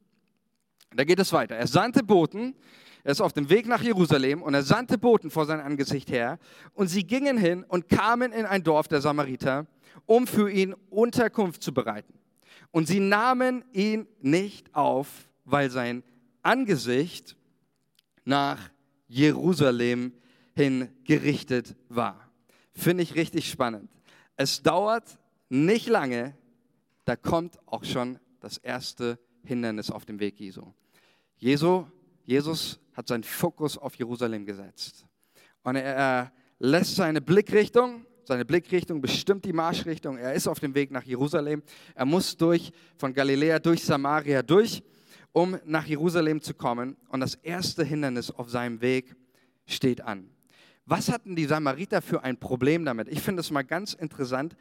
Da 0.95 1.05
geht 1.05 1.19
es 1.19 1.33
weiter. 1.33 1.57
Er 1.57 1.67
sandte 1.67 2.03
Boten 2.05 2.55
er 3.05 3.13
ist 3.13 3.21
auf 3.21 3.35
dem 3.35 3.51
Weg 3.51 3.67
nach 3.67 3.83
Jerusalem 3.83 4.43
und 4.43 4.55
er 4.55 4.63
sandte 4.63 4.97
Boten 4.97 5.31
vor 5.31 5.45
sein 5.45 5.61
Angesicht 5.61 6.11
her. 6.11 6.39
Und 6.73 6.89
sie 6.89 7.07
gingen 7.07 7.37
hin 7.37 7.63
und 7.63 7.91
kamen 7.91 8.33
in 8.33 8.47
ein 8.47 8.63
Dorf 8.63 8.89
der 8.89 9.03
Samariter, 9.03 9.67
um 10.07 10.27
für 10.27 10.51
ihn 10.51 10.75
Unterkunft 10.89 11.63
zu 11.63 11.75
bereiten. 11.75 12.15
Und 12.75 12.89
sie 12.89 12.99
nahmen 12.99 13.63
ihn 13.73 14.09
nicht 14.21 14.75
auf, 14.75 15.29
weil 15.45 15.71
sein 15.71 16.03
Angesicht 16.43 17.37
nach 18.25 18.69
Jerusalem 19.07 20.13
hin 20.57 20.89
gerichtet 21.05 21.77
war. 21.89 22.29
Finde 22.73 23.05
ich 23.05 23.15
richtig 23.15 23.49
spannend. 23.49 23.89
Es 24.35 24.61
dauert 24.61 25.21
nicht 25.49 25.87
lange, 25.87 26.37
da 27.05 27.15
kommt 27.15 27.61
auch 27.65 27.85
schon 27.85 28.19
das 28.41 28.59
erste 28.59 29.21
Hindernis 29.45 29.93
auf 29.93 30.05
dem 30.05 30.19
Weg 30.19 30.41
Jesu. 30.41 30.73
Jesu 31.37 31.87
Jesus 32.25 32.81
hat 32.95 33.07
seinen 33.07 33.23
Fokus 33.23 33.79
auf 33.79 33.95
Jerusalem 33.95 34.45
gesetzt. 34.45 35.07
Und 35.63 35.77
er 35.77 36.33
lässt 36.59 36.97
seine 36.97 37.21
Blickrichtung, 37.21 38.05
seine 38.27 38.45
Blickrichtung 38.45 39.01
bestimmt 39.01 39.45
die 39.45 39.53
Marschrichtung. 39.53 40.17
Er 40.19 40.35
ist 40.35 40.49
auf 40.49 40.61
dem 40.61 40.75
Weg 40.75 40.91
nach 40.91 41.05
Jerusalem. 41.05 41.63
Er 41.95 42.05
muss 42.05 42.37
durch, 42.37 42.73
von 42.97 43.13
Galiläa 43.13 43.59
durch 43.59 43.85
Samaria 43.85 44.43
durch, 44.43 44.83
um 45.33 45.59
nach 45.65 45.87
Jerusalem 45.87 46.41
zu 46.41 46.55
kommen. 46.55 46.97
Und 47.09 47.21
das 47.21 47.35
erste 47.37 47.85
Hindernis 47.85 48.31
auf 48.31 48.51
seinem 48.51 48.81
Weg 48.81 49.15
steht 49.67 50.01
an. 50.01 50.31
Was 50.87 51.11
hatten 51.11 51.35
die 51.35 51.47
Samariter 51.47 52.03
für 52.03 52.23
ein 52.23 52.39
Problem 52.39 52.85
damit? 52.85 53.09
Ich 53.09 53.21
finde 53.21 53.41
es 53.41 53.51
mal 53.51 53.63
ganz 53.63 53.95
interessant, 53.95 54.57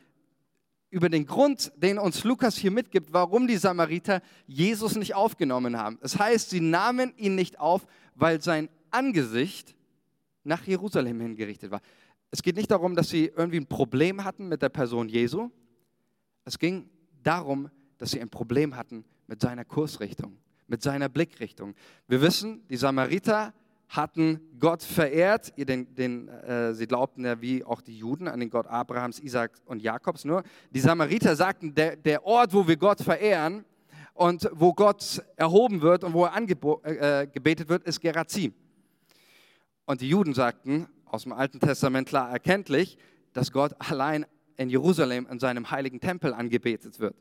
über 0.90 1.10
den 1.10 1.26
Grund, 1.26 1.72
den 1.76 1.98
uns 1.98 2.24
Lukas 2.24 2.56
hier 2.56 2.70
mitgibt, 2.70 3.12
warum 3.12 3.48
die 3.48 3.58
Samariter 3.58 4.22
Jesus 4.46 4.96
nicht 4.96 5.16
aufgenommen 5.16 5.76
haben. 5.76 5.98
Es 6.02 6.12
das 6.12 6.20
heißt, 6.20 6.50
sie 6.52 6.62
nahmen 6.62 7.14
ihn 7.18 7.34
nicht 7.34 7.60
auf, 7.60 7.88
weil 8.14 8.42
sein 8.42 8.70
Angesicht 8.92 9.76
nach 10.44 10.64
Jerusalem 10.66 11.20
hingerichtet 11.20 11.72
war. 11.72 11.82
Es 12.34 12.42
geht 12.42 12.56
nicht 12.56 12.72
darum, 12.72 12.96
dass 12.96 13.10
sie 13.10 13.26
irgendwie 13.28 13.60
ein 13.60 13.68
Problem 13.68 14.24
hatten 14.24 14.48
mit 14.48 14.64
der 14.64 14.70
Person 14.70 15.08
Jesu, 15.08 15.52
Es 16.46 16.58
ging 16.58 16.90
darum, 17.22 17.70
dass 18.00 18.10
sie 18.10 18.20
ein 18.20 18.30
Problem 18.30 18.76
hatten 18.76 19.06
mit 19.28 19.40
seiner 19.40 19.64
Kursrichtung, 19.64 20.36
mit 20.66 20.82
seiner 20.82 21.10
Blickrichtung. 21.10 21.76
Wir 22.08 22.24
wissen, 22.24 22.68
die 22.70 22.78
Samariter 22.78 23.54
hatten 23.88 24.42
Gott 24.60 24.82
verehrt. 24.82 25.54
Den, 25.60 25.94
den, 25.94 26.28
äh, 26.28 26.74
sie 26.74 26.88
glaubten 26.88 27.24
ja 27.24 27.40
wie 27.40 27.64
auch 27.64 27.82
die 27.82 28.00
Juden 28.00 28.28
an 28.28 28.40
den 28.40 28.50
Gott 28.50 28.66
Abrahams, 28.66 29.20
Isaac 29.20 29.52
und 29.66 29.84
Jakobs. 29.84 30.26
Nur 30.26 30.42
die 30.72 30.80
Samariter 30.80 31.36
sagten, 31.36 31.76
der, 31.76 31.98
der 31.98 32.26
Ort, 32.26 32.52
wo 32.52 32.68
wir 32.68 32.78
Gott 32.78 33.02
verehren 33.02 33.64
und 34.16 34.50
wo 34.54 34.74
Gott 34.74 35.22
erhoben 35.36 35.84
wird 35.84 36.04
und 36.04 36.14
wo 36.14 36.26
er 36.26 36.34
angebetet 36.34 37.68
äh, 37.68 37.70
wird, 37.70 37.84
ist 37.84 38.02
Gerazim. 38.02 38.56
Und 39.86 40.02
die 40.02 40.10
Juden 40.10 40.34
sagten, 40.34 40.88
aus 41.14 41.24
dem 41.24 41.32
Alten 41.34 41.60
Testament 41.60 42.08
klar 42.08 42.32
erkenntlich, 42.32 42.98
dass 43.34 43.52
Gott 43.52 43.76
allein 43.78 44.26
in 44.58 44.72
Jerusalem 44.72 45.28
in 45.30 45.40
seinem 45.40 45.70
heiligen 45.70 46.00
Tempel 46.00 46.34
angebetet 46.34 47.00
wird. 47.00 47.16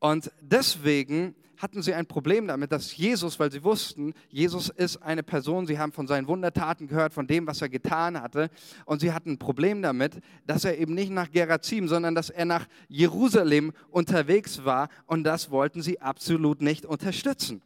Und 0.00 0.32
deswegen 0.40 1.36
hatten 1.56 1.82
sie 1.82 1.94
ein 1.94 2.06
Problem 2.06 2.48
damit, 2.48 2.72
dass 2.72 2.96
Jesus, 2.96 3.38
weil 3.38 3.52
sie 3.52 3.62
wussten, 3.62 4.14
Jesus 4.28 4.70
ist 4.70 4.96
eine 4.96 5.22
Person, 5.22 5.68
sie 5.68 5.78
haben 5.78 5.92
von 5.92 6.08
seinen 6.08 6.26
Wundertaten 6.26 6.88
gehört, 6.88 7.12
von 7.12 7.28
dem, 7.28 7.46
was 7.46 7.62
er 7.62 7.68
getan 7.68 8.20
hatte. 8.20 8.50
Und 8.86 9.00
sie 9.00 9.12
hatten 9.12 9.32
ein 9.32 9.38
Problem 9.38 9.82
damit, 9.82 10.20
dass 10.44 10.64
er 10.64 10.76
eben 10.76 10.94
nicht 10.94 11.12
nach 11.12 11.30
Gerazim, 11.30 11.86
sondern 11.86 12.16
dass 12.16 12.28
er 12.28 12.44
nach 12.44 12.66
Jerusalem 12.88 13.72
unterwegs 13.90 14.64
war. 14.64 14.88
Und 15.06 15.22
das 15.22 15.52
wollten 15.52 15.80
sie 15.80 16.00
absolut 16.00 16.60
nicht 16.60 16.84
unterstützen. 16.84 17.62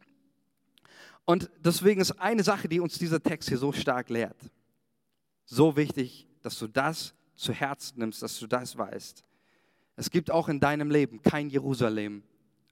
Und 1.25 1.49
deswegen 1.65 1.99
ist 1.99 2.11
eine 2.21 2.43
Sache, 2.43 2.69
die 2.69 2.79
uns 2.79 2.99
dieser 2.99 3.23
Text 3.23 3.49
hier 3.49 3.57
so 3.57 3.71
stark 3.71 4.09
lehrt. 4.09 4.37
So 5.49 5.77
wichtig, 5.77 6.27
dass 6.41 6.59
du 6.59 6.67
das 6.67 7.15
zu 7.35 7.53
Herzen 7.53 7.99
nimmst, 7.99 8.21
dass 8.21 8.37
du 8.37 8.47
das 8.47 8.77
weißt. 8.77 9.23
Es 9.95 10.11
gibt 10.11 10.29
auch 10.29 10.49
in 10.49 10.59
deinem 10.59 10.91
Leben 10.91 11.21
kein 11.21 11.49
Jerusalem 11.49 12.21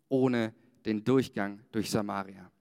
ohne 0.09 0.53
den 0.85 1.03
Durchgang 1.03 1.61
durch 1.71 1.89
Samaria. 1.89 2.51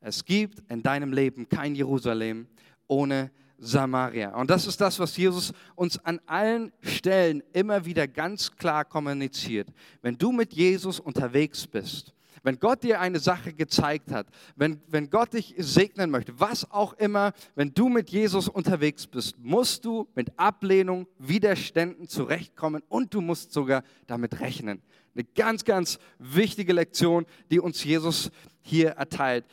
Es 0.00 0.24
gibt 0.24 0.62
in 0.70 0.82
deinem 0.82 1.12
Leben 1.12 1.48
kein 1.48 1.74
Jerusalem 1.74 2.46
ohne 2.86 3.32
Samaria. 3.58 4.34
Und 4.36 4.48
das 4.48 4.66
ist 4.66 4.80
das, 4.80 5.00
was 5.00 5.16
Jesus 5.16 5.52
uns 5.74 5.98
an 6.04 6.20
allen 6.26 6.72
Stellen 6.80 7.42
immer 7.52 7.84
wieder 7.84 8.06
ganz 8.06 8.52
klar 8.52 8.84
kommuniziert. 8.84 9.68
Wenn 10.02 10.16
du 10.16 10.30
mit 10.30 10.52
Jesus 10.52 11.00
unterwegs 11.00 11.66
bist, 11.66 12.14
wenn 12.42 12.58
Gott 12.58 12.82
dir 12.82 13.00
eine 13.00 13.18
Sache 13.18 13.52
gezeigt 13.52 14.10
hat, 14.10 14.26
wenn, 14.56 14.80
wenn 14.88 15.10
Gott 15.10 15.32
dich 15.32 15.54
segnen 15.58 16.10
möchte, 16.10 16.38
was 16.38 16.70
auch 16.70 16.94
immer, 16.94 17.32
wenn 17.54 17.74
du 17.74 17.88
mit 17.88 18.10
Jesus 18.10 18.48
unterwegs 18.48 19.06
bist, 19.06 19.38
musst 19.38 19.84
du 19.84 20.08
mit 20.14 20.38
Ablehnung, 20.38 21.06
Widerständen 21.18 22.08
zurechtkommen 22.08 22.82
und 22.88 23.14
du 23.14 23.20
musst 23.20 23.52
sogar 23.52 23.82
damit 24.06 24.40
rechnen. 24.40 24.82
Eine 25.14 25.24
ganz, 25.24 25.64
ganz 25.64 25.98
wichtige 26.18 26.72
Lektion, 26.72 27.26
die 27.50 27.60
uns 27.60 27.82
Jesus 27.82 28.30
hier 28.60 28.90
erteilt. 28.90 29.44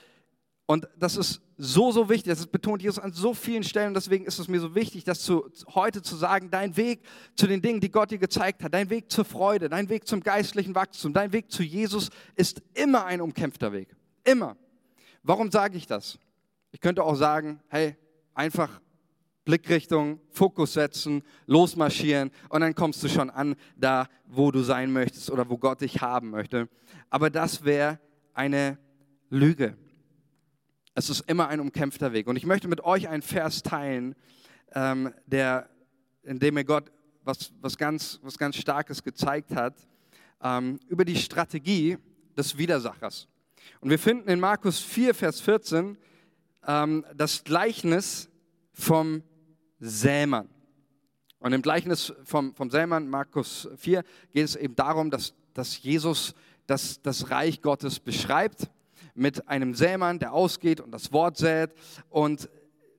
Und 0.67 0.87
das 0.97 1.17
ist 1.17 1.41
so, 1.57 1.91
so 1.91 2.09
wichtig. 2.09 2.33
Das 2.33 2.47
betont 2.47 2.81
Jesus 2.81 2.99
an 2.99 3.13
so 3.13 3.33
vielen 3.33 3.63
Stellen. 3.63 3.93
Deswegen 3.93 4.25
ist 4.25 4.39
es 4.39 4.47
mir 4.47 4.59
so 4.59 4.75
wichtig, 4.75 5.03
das 5.03 5.21
zu, 5.21 5.49
heute 5.73 6.01
zu 6.01 6.15
sagen, 6.15 6.49
dein 6.51 6.75
Weg 6.75 7.01
zu 7.35 7.47
den 7.47 7.61
Dingen, 7.61 7.79
die 7.79 7.91
Gott 7.91 8.11
dir 8.11 8.17
gezeigt 8.17 8.63
hat, 8.63 8.73
dein 8.73 8.89
Weg 8.89 9.11
zur 9.11 9.25
Freude, 9.25 9.69
dein 9.69 9.89
Weg 9.89 10.07
zum 10.07 10.21
geistlichen 10.21 10.75
Wachstum, 10.75 11.13
dein 11.13 11.31
Weg 11.31 11.51
zu 11.51 11.63
Jesus 11.63 12.09
ist 12.35 12.61
immer 12.73 13.05
ein 13.05 13.21
umkämpfter 13.21 13.71
Weg. 13.71 13.95
Immer. 14.23 14.57
Warum 15.23 15.49
sage 15.49 15.77
ich 15.77 15.87
das? 15.87 16.19
Ich 16.71 16.81
könnte 16.81 17.03
auch 17.03 17.15
sagen, 17.15 17.61
hey, 17.69 17.95
einfach 18.33 18.81
Blickrichtung, 19.45 20.19
Fokus 20.31 20.73
setzen, 20.73 21.23
losmarschieren 21.45 22.31
und 22.49 22.61
dann 22.61 22.75
kommst 22.75 23.03
du 23.03 23.07
schon 23.07 23.29
an, 23.29 23.55
da 23.77 24.07
wo 24.25 24.51
du 24.51 24.61
sein 24.61 24.91
möchtest 24.91 25.29
oder 25.29 25.49
wo 25.49 25.57
Gott 25.57 25.81
dich 25.81 26.01
haben 26.01 26.31
möchte. 26.31 26.67
Aber 27.09 27.29
das 27.29 27.63
wäre 27.63 27.99
eine 28.33 28.77
Lüge. 29.29 29.77
Es 30.97 31.09
ist 31.09 31.29
immer 31.29 31.49
ein 31.49 31.59
umkämpfter 31.59 32.13
Weg. 32.13 32.25
Und 32.25 32.37
ich 32.37 32.45
möchte 32.45 32.69
mit 32.69 32.81
euch 32.81 33.09
einen 33.09 33.21
Vers 33.21 33.61
teilen, 33.61 34.15
ähm, 34.73 35.13
der, 35.25 35.69
in 36.23 36.39
dem 36.39 36.53
mir 36.53 36.63
Gott 36.63 36.89
was, 37.25 37.51
was, 37.59 37.77
ganz, 37.77 38.17
was 38.23 38.37
ganz 38.37 38.55
Starkes 38.55 39.03
gezeigt 39.03 39.53
hat, 39.53 39.75
ähm, 40.41 40.79
über 40.87 41.03
die 41.03 41.17
Strategie 41.17 41.97
des 42.37 42.57
Widersachers. 42.57 43.27
Und 43.81 43.89
wir 43.89 43.99
finden 43.99 44.29
in 44.29 44.39
Markus 44.39 44.79
4, 44.79 45.13
Vers 45.13 45.41
14 45.41 45.97
ähm, 46.65 47.05
das 47.13 47.43
Gleichnis 47.43 48.29
vom 48.71 49.21
Sämann. 49.79 50.47
Und 51.39 51.51
im 51.51 51.61
Gleichnis 51.61 52.13
vom, 52.23 52.55
vom 52.55 52.69
Sämann, 52.69 53.09
Markus 53.09 53.67
4, 53.75 54.01
geht 54.31 54.45
es 54.45 54.55
eben 54.55 54.77
darum, 54.77 55.11
dass, 55.11 55.33
dass 55.53 55.81
Jesus 55.83 56.33
das, 56.67 57.01
das 57.01 57.29
Reich 57.31 57.61
Gottes 57.61 57.99
beschreibt 57.99 58.69
mit 59.15 59.47
einem 59.47 59.73
Sämann, 59.73 60.19
der 60.19 60.33
ausgeht 60.33 60.79
und 60.81 60.91
das 60.91 61.11
Wort 61.11 61.37
sät. 61.37 61.71
Und 62.09 62.49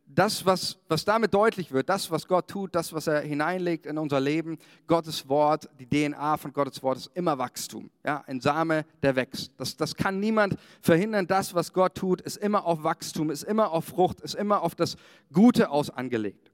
das, 0.07 0.47
was, 0.47 0.79
was 0.89 1.05
damit 1.05 1.35
deutlich 1.35 1.73
wird, 1.73 1.89
das, 1.89 2.11
was 2.11 2.27
Gott 2.27 2.49
tut, 2.49 2.75
das, 2.75 2.93
was 2.93 3.07
er 3.07 3.21
hineinlegt 3.21 3.87
in 3.87 3.99
unser 3.99 4.21
Leben, 4.21 4.59
Gottes 4.87 5.29
Wort, 5.29 5.69
die 5.79 5.87
DNA 5.87 6.37
von 6.37 6.53
Gottes 6.53 6.83
Wort 6.83 6.99
ist 6.99 7.11
immer 7.15 7.39
Wachstum. 7.39 7.91
Ja, 8.05 8.25
ein 8.27 8.41
Same, 8.41 8.85
der 9.03 9.17
wächst. 9.17 9.53
Das, 9.59 9.77
das 9.77 9.95
kann 9.95 10.21
niemand 10.21 10.57
verhindern. 10.81 11.27
Das, 11.27 11.55
was 11.55 11.73
Gott 11.73 11.97
tut, 11.97 12.21
ist 12.21 12.37
immer 12.39 12.65
auf 12.65 12.83
Wachstum, 12.83 13.31
ist 13.31 13.43
immer 13.43 13.73
auf 13.73 13.87
Frucht, 13.87 14.21
ist 14.21 14.35
immer 14.35 14.63
auf 14.63 14.75
das 14.75 14.97
Gute 15.33 15.71
aus 15.71 15.91
angelegt. 15.91 16.51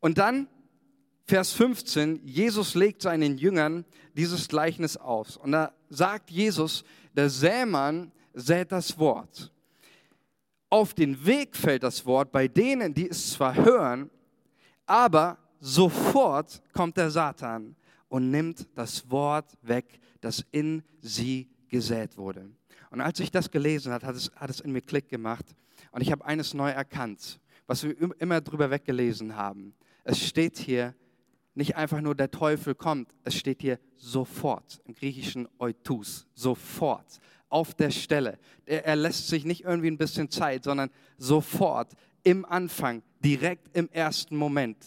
Und 0.00 0.18
dann 0.18 0.48
Vers 1.24 1.52
15, 1.52 2.20
Jesus 2.24 2.74
legt 2.74 3.02
seinen 3.02 3.38
Jüngern 3.38 3.84
dieses 4.14 4.48
Gleichnis 4.48 4.96
aus. 4.96 5.36
Und 5.36 5.52
da 5.52 5.72
sagt 5.88 6.30
Jesus, 6.30 6.84
der 7.14 7.30
Sämann 7.30 8.12
sät 8.34 8.72
das 8.72 8.98
Wort. 8.98 9.52
Auf 10.70 10.94
den 10.94 11.24
Weg 11.26 11.56
fällt 11.56 11.82
das 11.82 12.06
Wort 12.06 12.32
bei 12.32 12.48
denen, 12.48 12.94
die 12.94 13.08
es 13.08 13.32
zwar 13.32 13.54
hören, 13.54 14.10
aber 14.86 15.38
sofort 15.60 16.62
kommt 16.72 16.96
der 16.96 17.10
Satan 17.10 17.76
und 18.08 18.30
nimmt 18.30 18.66
das 18.74 19.10
Wort 19.10 19.56
weg, 19.62 20.00
das 20.20 20.44
in 20.50 20.82
sie 21.00 21.48
gesät 21.68 22.16
wurde. 22.16 22.50
Und 22.90 23.00
als 23.00 23.20
ich 23.20 23.30
das 23.30 23.50
gelesen 23.50 23.92
habe, 23.92 24.06
hat 24.06 24.16
es, 24.16 24.30
hat 24.34 24.50
es 24.50 24.60
in 24.60 24.72
mir 24.72 24.82
Klick 24.82 25.08
gemacht 25.08 25.46
und 25.92 26.00
ich 26.00 26.12
habe 26.12 26.24
eines 26.24 26.54
neu 26.54 26.70
erkannt, 26.70 27.40
was 27.66 27.82
wir 27.84 27.94
immer 28.20 28.40
drüber 28.40 28.70
weggelesen 28.70 29.36
haben. 29.36 29.74
Es 30.04 30.18
steht 30.18 30.58
hier 30.58 30.94
nicht 31.54 31.76
einfach 31.76 32.00
nur 32.00 32.14
der 32.14 32.30
Teufel 32.30 32.74
kommt, 32.74 33.14
es 33.24 33.34
steht 33.34 33.62
hier 33.62 33.78
sofort, 33.96 34.80
im 34.84 34.94
griechischen 34.94 35.48
eutus, 35.58 36.26
sofort 36.34 37.20
auf 37.52 37.74
der 37.74 37.90
Stelle. 37.90 38.38
Er, 38.66 38.86
er 38.86 38.96
lässt 38.96 39.28
sich 39.28 39.44
nicht 39.44 39.64
irgendwie 39.64 39.90
ein 39.90 39.98
bisschen 39.98 40.30
Zeit, 40.30 40.64
sondern 40.64 40.90
sofort 41.18 41.92
im 42.24 42.44
Anfang, 42.44 43.02
direkt 43.20 43.76
im 43.76 43.88
ersten 43.90 44.36
Moment, 44.36 44.78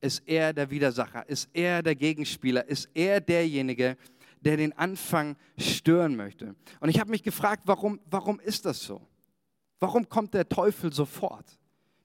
ist 0.00 0.22
er 0.26 0.52
der 0.52 0.70
Widersacher, 0.70 1.28
ist 1.28 1.48
er 1.52 1.82
der 1.82 1.94
Gegenspieler, 1.94 2.66
ist 2.66 2.88
er 2.92 3.20
derjenige, 3.20 3.96
der 4.40 4.56
den 4.56 4.76
Anfang 4.76 5.36
stören 5.56 6.16
möchte. 6.16 6.56
Und 6.80 6.88
ich 6.88 6.98
habe 6.98 7.10
mich 7.10 7.22
gefragt, 7.22 7.62
warum, 7.66 8.00
warum 8.10 8.40
ist 8.40 8.64
das 8.64 8.80
so? 8.80 9.00
Warum 9.78 10.08
kommt 10.08 10.34
der 10.34 10.48
Teufel 10.48 10.92
sofort? 10.92 11.58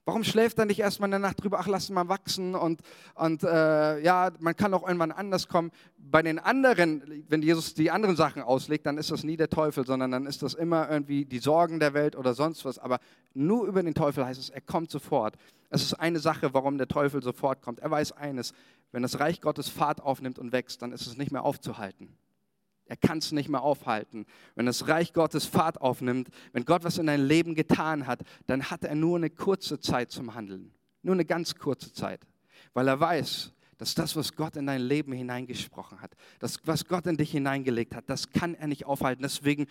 Warum 0.08 0.24
schläft 0.24 0.58
er 0.58 0.64
nicht 0.64 0.80
erstmal 0.80 1.08
in 1.08 1.10
der 1.10 1.20
Nacht 1.20 1.44
drüber, 1.44 1.60
ach, 1.60 1.66
lass 1.66 1.90
mal 1.90 2.08
wachsen 2.08 2.54
und, 2.54 2.80
und 3.14 3.42
äh, 3.42 4.00
ja, 4.00 4.30
man 4.40 4.56
kann 4.56 4.72
auch 4.72 4.86
irgendwann 4.88 5.12
anders 5.12 5.48
kommen. 5.48 5.70
Bei 5.98 6.22
den 6.22 6.38
anderen, 6.38 7.26
wenn 7.28 7.42
Jesus 7.42 7.74
die 7.74 7.90
anderen 7.90 8.16
Sachen 8.16 8.40
auslegt, 8.40 8.86
dann 8.86 8.96
ist 8.96 9.10
das 9.10 9.22
nie 9.22 9.36
der 9.36 9.50
Teufel, 9.50 9.84
sondern 9.84 10.10
dann 10.10 10.24
ist 10.24 10.42
das 10.42 10.54
immer 10.54 10.90
irgendwie 10.90 11.26
die 11.26 11.40
Sorgen 11.40 11.78
der 11.78 11.92
Welt 11.92 12.16
oder 12.16 12.32
sonst 12.32 12.64
was. 12.64 12.78
Aber 12.78 13.00
nur 13.34 13.66
über 13.66 13.82
den 13.82 13.92
Teufel 13.92 14.24
heißt 14.24 14.40
es, 14.40 14.48
er 14.48 14.62
kommt 14.62 14.90
sofort. 14.90 15.34
Es 15.68 15.82
ist 15.82 15.92
eine 15.92 16.20
Sache, 16.20 16.54
warum 16.54 16.78
der 16.78 16.88
Teufel 16.88 17.22
sofort 17.22 17.60
kommt. 17.60 17.80
Er 17.80 17.90
weiß 17.90 18.12
eines, 18.12 18.54
wenn 18.92 19.02
das 19.02 19.20
Reich 19.20 19.42
Gottes 19.42 19.68
Fahrt 19.68 20.00
aufnimmt 20.00 20.38
und 20.38 20.52
wächst, 20.52 20.80
dann 20.80 20.92
ist 20.92 21.06
es 21.06 21.18
nicht 21.18 21.32
mehr 21.32 21.44
aufzuhalten. 21.44 22.16
Er 22.88 22.96
kann 22.96 23.18
es 23.18 23.32
nicht 23.32 23.48
mehr 23.48 23.62
aufhalten. 23.62 24.26
Wenn 24.54 24.66
das 24.66 24.88
Reich 24.88 25.12
Gottes 25.12 25.44
Fahrt 25.44 25.80
aufnimmt, 25.80 26.28
wenn 26.52 26.64
Gott 26.64 26.84
was 26.84 26.98
in 26.98 27.06
dein 27.06 27.20
Leben 27.20 27.54
getan 27.54 28.06
hat, 28.06 28.22
dann 28.46 28.70
hat 28.70 28.84
er 28.84 28.94
nur 28.94 29.16
eine 29.16 29.30
kurze 29.30 29.78
Zeit 29.78 30.10
zum 30.10 30.34
Handeln. 30.34 30.72
Nur 31.02 31.14
eine 31.14 31.26
ganz 31.26 31.54
kurze 31.54 31.92
Zeit. 31.92 32.26
Weil 32.72 32.88
er 32.88 32.98
weiß, 32.98 33.52
dass 33.76 33.94
das, 33.94 34.16
was 34.16 34.34
Gott 34.34 34.56
in 34.56 34.66
dein 34.66 34.80
Leben 34.80 35.12
hineingesprochen 35.12 36.00
hat, 36.00 36.16
das, 36.38 36.58
was 36.64 36.86
Gott 36.86 37.06
in 37.06 37.16
dich 37.16 37.30
hineingelegt 37.30 37.94
hat, 37.94 38.08
das 38.08 38.30
kann 38.30 38.54
er 38.54 38.66
nicht 38.66 38.86
aufhalten. 38.86 39.22
Deswegen 39.22 39.66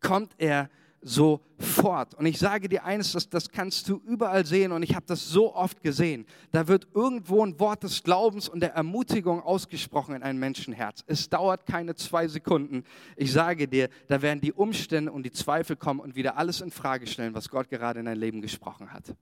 kommt 0.00 0.32
er 0.38 0.70
sofort. 1.02 2.14
Und 2.14 2.26
ich 2.26 2.38
sage 2.38 2.68
dir 2.68 2.84
eines, 2.84 3.12
das, 3.12 3.28
das 3.28 3.50
kannst 3.50 3.88
du 3.88 4.00
überall 4.06 4.44
sehen 4.44 4.72
und 4.72 4.82
ich 4.82 4.94
habe 4.94 5.06
das 5.06 5.28
so 5.28 5.54
oft 5.54 5.82
gesehen. 5.82 6.26
Da 6.52 6.68
wird 6.68 6.88
irgendwo 6.94 7.44
ein 7.44 7.58
Wort 7.58 7.82
des 7.82 8.02
Glaubens 8.02 8.48
und 8.48 8.60
der 8.60 8.74
Ermutigung 8.74 9.42
ausgesprochen 9.42 10.14
in 10.14 10.22
ein 10.22 10.38
Menschenherz. 10.38 11.02
Es 11.06 11.28
dauert 11.28 11.66
keine 11.66 11.94
zwei 11.94 12.28
Sekunden. 12.28 12.84
Ich 13.16 13.32
sage 13.32 13.66
dir, 13.66 13.88
da 14.08 14.20
werden 14.20 14.40
die 14.40 14.52
Umstände 14.52 15.10
und 15.12 15.22
die 15.22 15.32
Zweifel 15.32 15.76
kommen 15.76 16.00
und 16.00 16.16
wieder 16.16 16.36
alles 16.36 16.60
in 16.60 16.70
Frage 16.70 17.06
stellen, 17.06 17.34
was 17.34 17.48
Gott 17.48 17.70
gerade 17.70 18.00
in 18.00 18.06
dein 18.06 18.18
Leben 18.18 18.42
gesprochen 18.42 18.92
hat. 18.92 19.14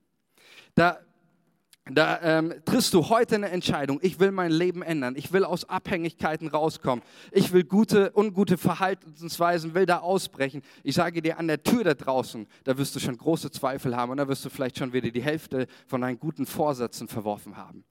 Da 0.74 0.98
da 1.90 2.20
ähm, 2.22 2.54
triffst 2.64 2.94
du 2.94 3.08
heute 3.08 3.36
eine 3.36 3.50
Entscheidung. 3.50 3.98
Ich 4.02 4.20
will 4.20 4.30
mein 4.30 4.50
Leben 4.50 4.82
ändern. 4.82 5.14
Ich 5.16 5.32
will 5.32 5.44
aus 5.44 5.68
Abhängigkeiten 5.68 6.48
rauskommen. 6.48 7.04
Ich 7.32 7.52
will 7.52 7.64
gute, 7.64 8.12
ungute 8.14 8.58
Verhaltensweisen, 8.58 9.74
will 9.74 9.86
da 9.86 9.98
ausbrechen. 9.98 10.62
Ich 10.82 10.94
sage 10.94 11.22
dir, 11.22 11.38
an 11.38 11.48
der 11.48 11.62
Tür 11.62 11.84
da 11.84 11.94
draußen, 11.94 12.46
da 12.64 12.76
wirst 12.78 12.94
du 12.94 13.00
schon 13.00 13.16
große 13.16 13.50
Zweifel 13.50 13.96
haben 13.96 14.10
und 14.10 14.18
da 14.18 14.28
wirst 14.28 14.44
du 14.44 14.50
vielleicht 14.50 14.78
schon 14.78 14.92
wieder 14.92 15.10
die 15.10 15.22
Hälfte 15.22 15.66
von 15.86 16.00
deinen 16.00 16.18
guten 16.18 16.46
Vorsätzen 16.46 17.08
verworfen 17.08 17.56
haben. 17.56 17.84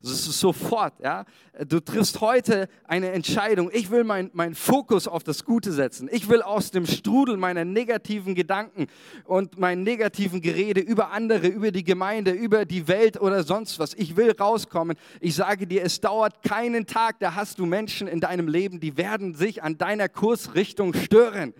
Das 0.00 0.12
ist 0.12 0.38
sofort, 0.38 0.94
ja. 1.02 1.24
Du 1.66 1.80
triffst 1.80 2.20
heute 2.20 2.68
eine 2.84 3.10
Entscheidung. 3.10 3.68
Ich 3.72 3.90
will 3.90 4.04
meinen 4.04 4.30
mein 4.32 4.54
Fokus 4.54 5.08
auf 5.08 5.24
das 5.24 5.44
Gute 5.44 5.72
setzen. 5.72 6.08
Ich 6.12 6.28
will 6.28 6.40
aus 6.40 6.70
dem 6.70 6.86
Strudel 6.86 7.36
meiner 7.36 7.64
negativen 7.64 8.36
Gedanken 8.36 8.86
und 9.24 9.58
meinen 9.58 9.82
negativen 9.82 10.40
Gerede 10.40 10.80
über 10.80 11.10
andere, 11.10 11.48
über 11.48 11.72
die 11.72 11.82
Gemeinde, 11.82 12.30
über 12.30 12.64
die 12.64 12.86
Welt 12.86 13.20
oder 13.20 13.42
sonst 13.42 13.80
was. 13.80 13.94
Ich 13.94 14.16
will 14.16 14.30
rauskommen. 14.30 14.96
Ich 15.20 15.34
sage 15.34 15.66
dir, 15.66 15.82
es 15.82 16.00
dauert 16.00 16.44
keinen 16.44 16.86
Tag, 16.86 17.18
da 17.18 17.34
hast 17.34 17.58
du 17.58 17.66
Menschen 17.66 18.06
in 18.06 18.20
deinem 18.20 18.46
Leben, 18.46 18.78
die 18.78 18.96
werden 18.96 19.34
sich 19.34 19.64
an 19.64 19.78
deiner 19.78 20.08
Kursrichtung 20.08 20.94
stören. 20.94 21.54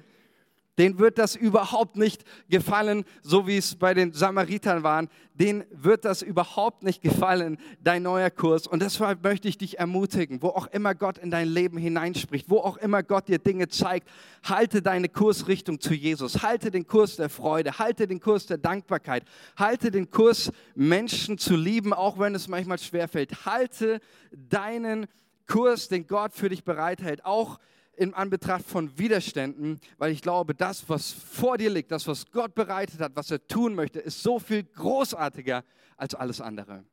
Den 0.78 0.98
wird 0.98 1.18
das 1.18 1.34
überhaupt 1.36 1.96
nicht 1.96 2.24
gefallen, 2.48 3.04
so 3.22 3.46
wie 3.46 3.56
es 3.56 3.74
bei 3.74 3.94
den 3.94 4.12
Samaritern 4.12 4.82
waren. 4.84 5.08
Den 5.34 5.64
wird 5.70 6.04
das 6.04 6.22
überhaupt 6.22 6.82
nicht 6.82 7.02
gefallen, 7.02 7.58
dein 7.82 8.02
neuer 8.02 8.30
Kurs. 8.30 8.66
Und 8.66 8.80
deshalb 8.80 9.22
möchte 9.22 9.48
ich 9.48 9.58
dich 9.58 9.78
ermutigen, 9.78 10.40
wo 10.40 10.48
auch 10.48 10.68
immer 10.68 10.94
Gott 10.94 11.18
in 11.18 11.30
dein 11.30 11.48
Leben 11.48 11.78
hineinspricht, 11.78 12.48
wo 12.48 12.58
auch 12.58 12.76
immer 12.76 13.02
Gott 13.02 13.28
dir 13.28 13.38
Dinge 13.38 13.68
zeigt, 13.68 14.08
halte 14.44 14.82
deine 14.82 15.08
Kursrichtung 15.08 15.80
zu 15.80 15.94
Jesus. 15.94 16.42
Halte 16.42 16.70
den 16.70 16.86
Kurs 16.86 17.16
der 17.16 17.28
Freude, 17.28 17.78
halte 17.78 18.06
den 18.06 18.20
Kurs 18.20 18.46
der 18.46 18.58
Dankbarkeit, 18.58 19.24
halte 19.56 19.90
den 19.90 20.10
Kurs, 20.10 20.52
Menschen 20.74 21.38
zu 21.38 21.56
lieben, 21.56 21.92
auch 21.92 22.18
wenn 22.18 22.34
es 22.34 22.48
manchmal 22.48 22.78
schwerfällt. 22.78 23.46
Halte 23.46 24.00
deinen 24.30 25.06
Kurs, 25.46 25.88
den 25.88 26.06
Gott 26.06 26.34
für 26.34 26.48
dich 26.48 26.62
bereithält, 26.62 27.24
auch 27.24 27.58
in 27.98 28.14
Anbetracht 28.14 28.64
von 28.64 28.96
Widerständen, 28.96 29.80
weil 29.98 30.12
ich 30.12 30.22
glaube, 30.22 30.54
das, 30.54 30.88
was 30.88 31.10
vor 31.10 31.58
dir 31.58 31.68
liegt, 31.68 31.90
das, 31.90 32.06
was 32.06 32.30
Gott 32.30 32.54
bereitet 32.54 33.00
hat, 33.00 33.16
was 33.16 33.30
er 33.30 33.46
tun 33.46 33.74
möchte, 33.74 33.98
ist 33.98 34.22
so 34.22 34.38
viel 34.38 34.62
großartiger 34.62 35.64
als 35.96 36.14
alles 36.14 36.40
andere. 36.40 36.84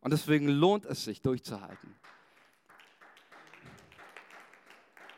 Und 0.00 0.10
deswegen 0.10 0.48
lohnt 0.48 0.84
es 0.84 1.04
sich, 1.04 1.22
durchzuhalten. 1.22 1.94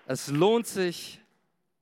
Es 0.06 0.28
lohnt 0.28 0.66
sich, 0.66 1.22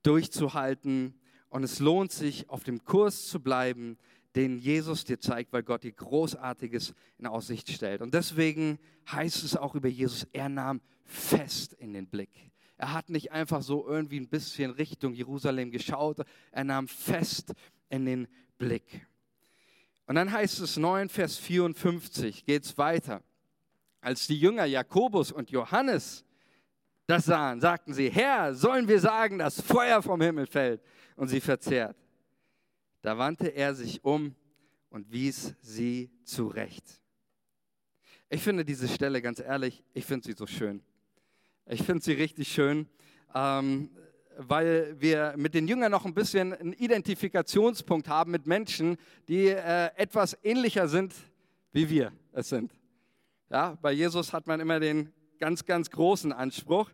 durchzuhalten 0.03 1.13
und 1.49 1.63
es 1.63 1.79
lohnt 1.79 2.13
sich, 2.13 2.49
auf 2.49 2.63
dem 2.63 2.85
Kurs 2.85 3.27
zu 3.27 3.41
bleiben, 3.41 3.97
den 4.35 4.57
Jesus 4.57 5.03
dir 5.03 5.19
zeigt, 5.19 5.51
weil 5.51 5.63
Gott 5.63 5.83
dir 5.83 5.91
Großartiges 5.91 6.93
in 7.17 7.27
Aussicht 7.27 7.69
stellt. 7.69 8.01
Und 8.01 8.13
deswegen 8.13 8.79
heißt 9.11 9.43
es 9.43 9.57
auch 9.57 9.75
über 9.75 9.89
Jesus, 9.89 10.25
er 10.31 10.47
nahm 10.47 10.79
fest 11.03 11.73
in 11.73 11.93
den 11.93 12.07
Blick. 12.07 12.52
Er 12.83 12.91
hat 12.91 13.09
nicht 13.09 13.31
einfach 13.31 13.61
so 13.61 13.87
irgendwie 13.87 14.19
ein 14.19 14.27
bisschen 14.27 14.69
Richtung 14.71 15.13
Jerusalem 15.13 15.71
geschaut, 15.71 16.17
er 16.51 16.65
nahm 16.65 16.89
fest 16.89 17.53
in 17.87 18.05
den 18.05 18.27
Blick. 18.57 19.07
Und 20.05 20.15
dann 20.15 20.29
heißt 20.29 20.59
es 20.59 20.75
9, 20.75 21.07
Vers 21.07 21.37
54, 21.37 22.43
geht 22.43 22.65
es 22.65 22.77
weiter. 22.77 23.23
Als 24.01 24.27
die 24.27 24.37
Jünger 24.37 24.65
Jakobus 24.65 25.31
und 25.31 25.49
Johannes 25.49 26.25
das 27.07 27.23
sahen, 27.23 27.61
sagten 27.61 27.93
sie, 27.93 28.11
Herr, 28.11 28.53
sollen 28.53 28.89
wir 28.89 28.99
sagen, 28.99 29.37
dass 29.37 29.61
Feuer 29.61 30.01
vom 30.01 30.19
Himmel 30.19 30.45
fällt 30.45 30.81
und 31.15 31.29
sie 31.29 31.39
verzehrt. 31.39 31.95
Da 33.01 33.17
wandte 33.17 33.47
er 33.47 33.75
sich 33.75 34.03
um 34.03 34.35
und 34.89 35.09
wies 35.09 35.55
sie 35.61 36.11
zurecht. 36.25 37.01
Ich 38.27 38.43
finde 38.43 38.65
diese 38.65 38.89
Stelle, 38.89 39.21
ganz 39.21 39.39
ehrlich, 39.39 39.85
ich 39.93 40.05
finde 40.05 40.25
sie 40.25 40.33
so 40.33 40.45
schön. 40.45 40.83
Ich 41.65 41.81
finde 41.83 42.03
sie 42.03 42.11
richtig 42.11 42.49
schön, 42.49 42.89
ähm, 43.33 43.89
weil 44.37 44.99
wir 44.99 45.33
mit 45.37 45.53
den 45.53 45.65
Jüngern 45.65 45.91
noch 45.91 46.05
ein 46.05 46.13
bisschen 46.13 46.51
einen 46.51 46.73
Identifikationspunkt 46.73 48.09
haben 48.09 48.31
mit 48.31 48.45
Menschen, 48.45 48.97
die 49.29 49.47
äh, 49.47 49.89
etwas 49.95 50.37
ähnlicher 50.43 50.89
sind, 50.89 51.13
wie 51.71 51.89
wir 51.89 52.11
es 52.33 52.49
sind. 52.49 52.73
Ja, 53.49 53.77
bei 53.81 53.93
Jesus 53.93 54.33
hat 54.33 54.45
man 54.45 54.59
immer 54.59 54.81
den 54.81 55.13
ganz, 55.39 55.63
ganz 55.63 55.89
großen 55.89 56.33
Anspruch. 56.33 56.89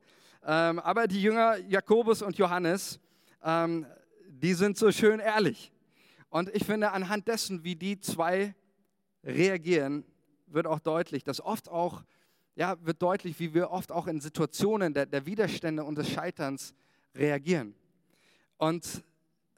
Ähm, 0.45 0.77
aber 0.77 1.07
die 1.07 1.23
Jünger 1.23 1.57
Jakobus 1.67 2.21
und 2.21 2.37
Johannes, 2.37 2.99
ähm, 3.43 3.87
die 4.27 4.53
sind 4.53 4.77
so 4.77 4.91
schön 4.91 5.19
ehrlich. 5.19 5.71
Und 6.29 6.47
ich 6.55 6.63
finde, 6.63 6.91
anhand 6.91 7.27
dessen, 7.27 7.63
wie 7.63 7.75
die 7.75 7.99
zwei 7.99 8.53
reagieren, 9.23 10.05
wird 10.45 10.67
auch 10.67 10.79
deutlich, 10.79 11.23
dass 11.23 11.41
oft 11.41 11.69
auch 11.69 12.03
ja, 12.59 12.75
wird 12.85 13.01
deutlich, 13.01 13.39
wie 13.39 13.53
wir 13.53 13.71
oft 13.71 13.89
auch 13.89 14.05
in 14.07 14.19
Situationen 14.19 14.93
der, 14.93 15.05
der 15.05 15.25
Widerstände 15.25 15.81
und 15.85 15.97
des 15.97 16.09
Scheiterns 16.09 16.75
reagieren. 17.15 17.73
Und 18.57 19.01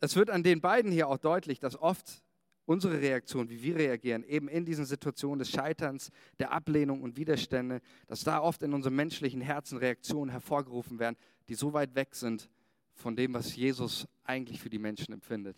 es 0.02 0.16
wird 0.16 0.30
an 0.30 0.44
den 0.44 0.62
beiden 0.62 0.92
hier 0.92 1.08
auch 1.08 1.18
deutlich, 1.18 1.60
dass 1.60 1.76
oft 1.76 2.22
unsere 2.66 3.02
Reaktion, 3.02 3.50
wie 3.50 3.64
wir 3.64 3.76
reagieren, 3.76 4.24
eben 4.24 4.48
in 4.48 4.66
diesen 4.66 4.86
Situationen 4.86 5.40
des 5.40 5.50
Scheiterns, 5.50 6.12
der 6.38 6.52
Ablehnung 6.52 7.02
und 7.02 7.18
Widerstände, 7.18 7.82
dass 8.06 8.24
da 8.24 8.40
oft 8.40 8.62
in 8.62 8.72
unserem 8.72 8.98
menschlichen 8.98 9.42
Herzen 9.42 9.80
Reaktionen 9.80 10.30
hervorgerufen 10.30 11.00
werden, 11.00 11.18
die 11.50 11.56
so 11.56 11.74
weit 11.74 11.96
weg 11.96 12.14
sind 12.14 12.52
von 12.94 13.16
dem, 13.16 13.34
was 13.34 13.56
Jesus 13.56 14.08
eigentlich 14.26 14.62
für 14.62 14.70
die 14.70 14.78
Menschen 14.78 15.12
empfindet. 15.12 15.58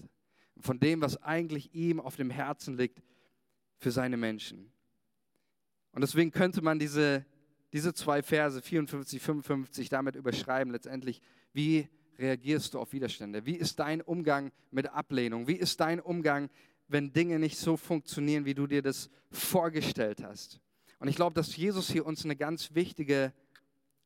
Von 0.62 0.80
dem, 0.80 1.02
was 1.02 1.22
eigentlich 1.22 1.76
ihm 1.76 2.00
auf 2.00 2.16
dem 2.16 2.30
Herzen 2.30 2.78
liegt 2.78 3.04
für 3.80 3.92
seine 3.92 4.16
Menschen. 4.16 4.72
Und 5.92 6.02
deswegen 6.02 6.32
könnte 6.32 6.62
man 6.62 6.80
diese 6.80 7.26
diese 7.74 7.94
zwei 7.94 8.22
Verse 8.22 8.62
54, 8.62 9.22
55 9.22 9.90
damit 9.90 10.16
überschreiben 10.16 10.72
letztendlich, 10.72 11.22
wie 11.54 11.90
reagierst 12.20 12.74
du 12.74 12.80
auf 12.80 12.94
Widerstände? 12.94 13.46
Wie 13.46 13.56
ist 13.56 13.80
dein 13.80 14.02
Umgang 14.02 14.52
mit 14.72 14.88
Ablehnung? 14.88 15.48
Wie 15.48 15.56
ist 15.56 15.80
dein 15.80 16.00
Umgang, 16.00 16.50
wenn 16.88 17.12
Dinge 17.12 17.40
nicht 17.40 17.58
so 17.58 17.76
funktionieren, 17.76 18.46
wie 18.46 18.54
du 18.54 18.68
dir 18.68 18.84
das 18.84 19.10
vorgestellt 19.32 20.24
hast? 20.24 20.62
Und 21.00 21.08
ich 21.08 21.16
glaube, 21.16 21.34
dass 21.34 21.58
Jesus 21.58 21.90
hier 21.90 22.06
uns 22.06 22.24
eine 22.24 22.36
ganz 22.36 22.76
wichtige 22.76 23.34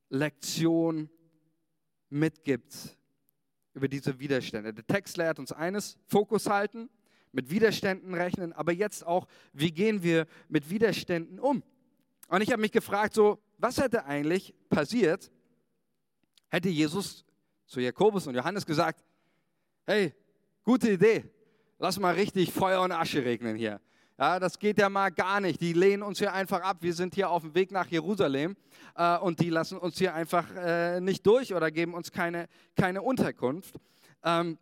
Lektion 0.09 1.09
mitgibt 2.09 2.97
über 3.73 3.89
diese 3.89 4.17
Widerstände. 4.19 4.73
Der 4.73 4.87
Text 4.87 5.17
lehrt 5.17 5.39
uns 5.39 5.51
eines, 5.51 5.97
Fokus 6.05 6.49
halten, 6.49 6.89
mit 7.33 7.49
Widerständen 7.51 8.13
rechnen, 8.13 8.53
aber 8.53 8.71
jetzt 8.71 9.05
auch, 9.05 9.27
wie 9.51 9.71
gehen 9.71 10.01
wir 10.01 10.25
mit 10.47 10.69
Widerständen 10.69 11.39
um? 11.39 11.61
Und 12.29 12.41
ich 12.41 12.51
habe 12.51 12.61
mich 12.61 12.71
gefragt, 12.71 13.13
so, 13.13 13.39
was 13.57 13.77
hätte 13.77 14.05
eigentlich 14.05 14.53
passiert, 14.69 15.31
hätte 16.49 16.69
Jesus 16.69 17.25
zu 17.65 17.79
Jakobus 17.79 18.27
und 18.27 18.35
Johannes 18.35 18.65
gesagt, 18.65 19.03
hey, 19.85 20.13
gute 20.63 20.91
Idee, 20.91 21.25
lass 21.79 21.99
mal 21.99 22.13
richtig 22.13 22.51
Feuer 22.51 22.81
und 22.81 22.91
Asche 22.91 23.23
regnen 23.23 23.55
hier. 23.55 23.81
Ja, 24.19 24.39
das 24.39 24.57
geht 24.57 24.79
ja 24.79 24.89
mal 24.89 25.11
gar 25.11 25.39
nicht. 25.39 25.61
Die 25.61 25.73
lehnen 25.73 26.01
uns 26.01 26.17
hier 26.17 26.33
einfach 26.33 26.61
ab. 26.61 26.77
Wir 26.81 26.93
sind 26.93 27.13
hier 27.13 27.29
auf 27.29 27.43
dem 27.43 27.53
Weg 27.53 27.71
nach 27.71 27.85
Jerusalem 27.85 28.55
äh, 28.95 29.17
und 29.19 29.39
die 29.39 29.51
lassen 29.51 29.77
uns 29.77 29.99
hier 29.99 30.15
einfach 30.15 30.49
äh, 30.55 30.99
nicht 30.99 31.25
durch 31.27 31.53
oder 31.53 31.69
geben 31.69 31.93
uns 31.93 32.11
keine, 32.11 32.47
keine 32.75 33.03
Unterkunft. 33.03 33.75
Ähm, 34.23 34.57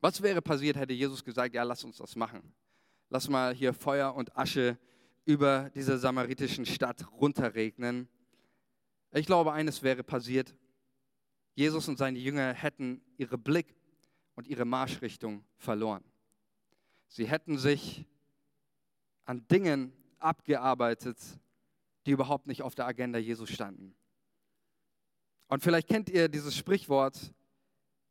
was 0.00 0.20
wäre 0.20 0.42
passiert, 0.42 0.76
hätte 0.76 0.92
Jesus 0.92 1.24
gesagt, 1.24 1.54
ja, 1.54 1.62
lass 1.62 1.84
uns 1.84 1.98
das 1.98 2.16
machen. 2.16 2.52
Lass 3.08 3.28
mal 3.28 3.54
hier 3.54 3.72
Feuer 3.72 4.14
und 4.14 4.36
Asche 4.36 4.70
regnen 4.70 4.86
über 5.26 5.70
diese 5.74 5.98
samaritischen 5.98 6.64
Stadt 6.64 7.06
runterregnen. 7.12 8.08
Ich 9.12 9.26
glaube, 9.26 9.52
eines 9.52 9.82
wäre 9.82 10.02
passiert. 10.02 10.54
Jesus 11.54 11.88
und 11.88 11.98
seine 11.98 12.18
Jünger 12.18 12.54
hätten 12.54 13.02
ihre 13.18 13.36
Blick 13.36 13.74
und 14.36 14.46
ihre 14.46 14.64
Marschrichtung 14.64 15.44
verloren. 15.56 16.04
Sie 17.08 17.26
hätten 17.26 17.58
sich 17.58 18.06
an 19.24 19.46
Dingen 19.48 19.92
abgearbeitet, 20.18 21.18
die 22.06 22.12
überhaupt 22.12 22.46
nicht 22.46 22.62
auf 22.62 22.74
der 22.74 22.86
Agenda 22.86 23.18
Jesus 23.18 23.50
standen. 23.50 23.96
Und 25.48 25.62
vielleicht 25.62 25.88
kennt 25.88 26.08
ihr 26.08 26.28
dieses 26.28 26.56
Sprichwort 26.56 27.34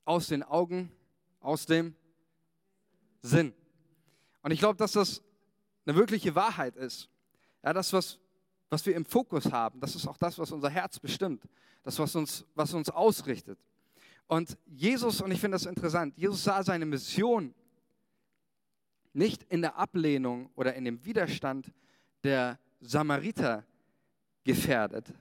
aus 0.03 0.27
den 0.27 0.43
Augen, 0.43 0.91
aus 1.39 1.65
dem 1.65 1.95
Sinn. 3.21 3.53
Und 4.41 4.51
ich 4.51 4.59
glaube, 4.59 4.77
dass 4.77 4.93
das 4.93 5.21
eine 5.85 5.95
wirkliche 5.95 6.35
Wahrheit 6.35 6.75
ist. 6.75 7.09
Ja, 7.63 7.73
das, 7.73 7.91
was, 7.93 8.19
was 8.69 8.85
wir 8.85 8.95
im 8.95 9.05
Fokus 9.05 9.51
haben, 9.51 9.79
das 9.79 9.95
ist 9.95 10.07
auch 10.07 10.17
das, 10.17 10.37
was 10.37 10.51
unser 10.51 10.69
Herz 10.69 10.99
bestimmt, 10.99 11.43
das, 11.83 11.99
was 11.99 12.15
uns, 12.15 12.45
was 12.55 12.73
uns 12.73 12.89
ausrichtet. 12.89 13.59
Und 14.27 14.57
Jesus, 14.65 15.21
und 15.21 15.31
ich 15.31 15.39
finde 15.39 15.55
das 15.55 15.65
interessant, 15.65 16.17
Jesus 16.17 16.43
sah 16.43 16.63
seine 16.63 16.85
Mission 16.85 17.53
nicht 19.13 19.43
in 19.43 19.61
der 19.61 19.77
Ablehnung 19.77 20.49
oder 20.55 20.73
in 20.73 20.85
dem 20.85 21.03
Widerstand 21.05 21.71
der 22.23 22.59
Samariter 22.81 23.63
gefährdet, 24.43 25.13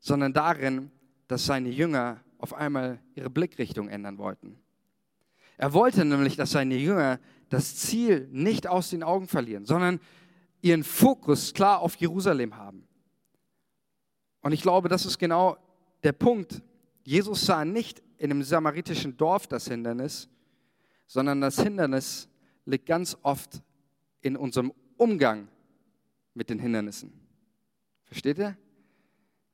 sondern 0.00 0.32
darin, 0.32 0.90
dass 1.28 1.46
seine 1.46 1.70
Jünger 1.70 2.20
auf 2.38 2.54
einmal 2.54 3.00
ihre 3.14 3.30
Blickrichtung 3.30 3.88
ändern 3.88 4.18
wollten. 4.18 4.58
Er 5.56 5.72
wollte 5.72 6.04
nämlich, 6.04 6.36
dass 6.36 6.52
seine 6.52 6.76
Jünger 6.76 7.18
das 7.48 7.76
Ziel 7.76 8.28
nicht 8.30 8.66
aus 8.66 8.90
den 8.90 9.02
Augen 9.02 9.28
verlieren, 9.28 9.64
sondern 9.64 10.00
ihren 10.60 10.84
Fokus 10.84 11.54
klar 11.54 11.80
auf 11.80 11.96
Jerusalem 11.96 12.56
haben. 12.56 12.86
Und 14.40 14.52
ich 14.52 14.62
glaube, 14.62 14.88
das 14.88 15.06
ist 15.06 15.18
genau 15.18 15.56
der 16.02 16.12
Punkt. 16.12 16.62
Jesus 17.04 17.46
sah 17.46 17.64
nicht 17.64 18.02
in 18.18 18.30
einem 18.30 18.42
samaritischen 18.42 19.16
Dorf 19.16 19.46
das 19.46 19.68
Hindernis, 19.68 20.28
sondern 21.06 21.40
das 21.40 21.60
Hindernis 21.60 22.28
liegt 22.64 22.86
ganz 22.86 23.16
oft 23.22 23.62
in 24.20 24.36
unserem 24.36 24.72
Umgang 24.96 25.48
mit 26.34 26.50
den 26.50 26.58
Hindernissen. 26.58 27.12
Versteht 28.04 28.38
ihr? 28.38 28.48
Ein 28.48 28.58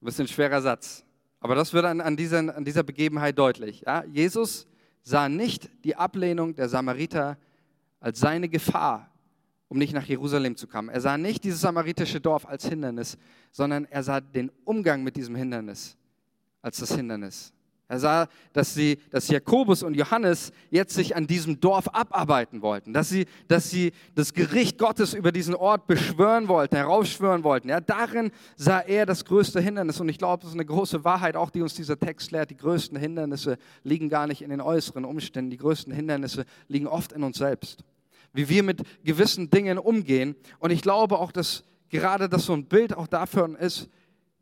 bisschen 0.01 0.29
schwerer 0.29 0.61
Satz. 0.61 1.05
Aber 1.41 1.55
das 1.55 1.73
wird 1.73 1.85
an, 1.85 2.01
an, 2.01 2.17
dieser, 2.17 2.57
an 2.57 2.65
dieser 2.65 2.83
Begebenheit 2.83 3.39
deutlich. 3.39 3.83
Ja? 3.87 4.05
Jesus 4.05 4.67
sah 5.03 5.29
nicht 5.29 5.71
die 5.85 5.97
Ablehnung 5.97 6.55
der 6.55 6.69
Samariter 6.69 7.39
als 8.05 8.21
seine 8.21 8.51
Gefahr, 8.51 9.11
um 9.69 9.79
nicht 9.79 9.95
nach 9.95 10.05
Jerusalem 10.05 10.57
zu 10.57 10.67
kommen. 10.67 10.91
Er 10.91 11.01
sah 11.01 11.17
nicht 11.17 11.43
dieses 11.43 11.63
samaritische 11.63 12.21
Dorf 12.21 12.45
als 12.45 12.69
Hindernis, 12.69 13.17
sondern 13.51 13.87
er 13.87 14.03
sah 14.03 14.21
den 14.21 14.53
Umgang 14.67 15.03
mit 15.03 15.17
diesem 15.17 15.35
Hindernis 15.35 15.97
als 16.61 16.77
das 16.77 16.95
Hindernis. 16.95 17.55
Er 17.87 17.99
sah, 17.99 18.29
dass, 18.55 18.73
sie, 18.73 18.99
dass 19.11 19.29
Jakobus 19.29 19.83
und 19.83 19.95
Johannes 19.95 20.53
jetzt 20.71 20.95
sich 20.95 21.15
an 21.15 21.27
diesem 21.27 21.61
Dorf 21.61 21.87
abarbeiten 21.89 22.63
wollten, 22.63 22.95
dass 22.95 23.11
sie, 23.11 23.27
dass 23.47 23.69
sie 23.69 23.93
das 24.15 24.33
Gericht 24.33 24.79
Gottes 24.79 25.13
über 25.13 25.33
diesen 25.33 25.55
Ort 25.55 25.87
beschwören 25.87 26.49
wollten, 26.49 26.77
herausschwören 26.77 27.45
wollten. 27.45 27.69
Ja, 27.69 27.81
darin 27.81 28.33
sah 28.57 28.81
er 28.81 29.05
das 29.05 29.27
größte 29.27 29.61
Hindernis. 29.61 30.01
Und 30.01 30.09
ich 30.09 30.17
glaube, 30.17 30.41
das 30.41 30.51
ist 30.51 30.57
eine 30.57 30.65
große 30.65 31.05
Wahrheit, 31.05 31.37
auch 31.37 31.51
die 31.51 31.61
uns 31.61 31.75
dieser 31.75 31.99
Text 31.99 32.31
lehrt. 32.31 32.51
Die 32.51 32.57
größten 32.57 32.99
Hindernisse 32.99 33.59
liegen 33.83 34.09
gar 34.09 34.27
nicht 34.27 34.41
in 34.41 34.49
den 34.49 34.63
äußeren 34.63 35.05
Umständen. 35.05 35.51
Die 35.51 35.59
größten 35.59 35.93
Hindernisse 35.93 36.47
liegen 36.69 36.87
oft 36.87 37.13
in 37.13 37.23
uns 37.23 37.37
selbst. 37.37 37.85
Wie 38.35 38.51
wir 38.51 38.63
mit 38.63 38.83
gewissen 39.03 39.49
Dingen 39.49 39.79
umgehen. 39.79 40.37
Und 40.59 40.71
ich 40.71 40.83
glaube 40.83 41.19
auch, 41.19 41.33
dass 41.33 41.65
gerade 41.89 42.29
das 42.29 42.45
so 42.45 42.53
ein 42.53 42.67
Bild 42.67 42.93
auch 42.93 43.07
dafür 43.07 43.59
ist, 43.59 43.89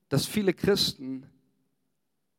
dass 0.09 0.26
viele 0.26 0.52
Christen 0.52 1.26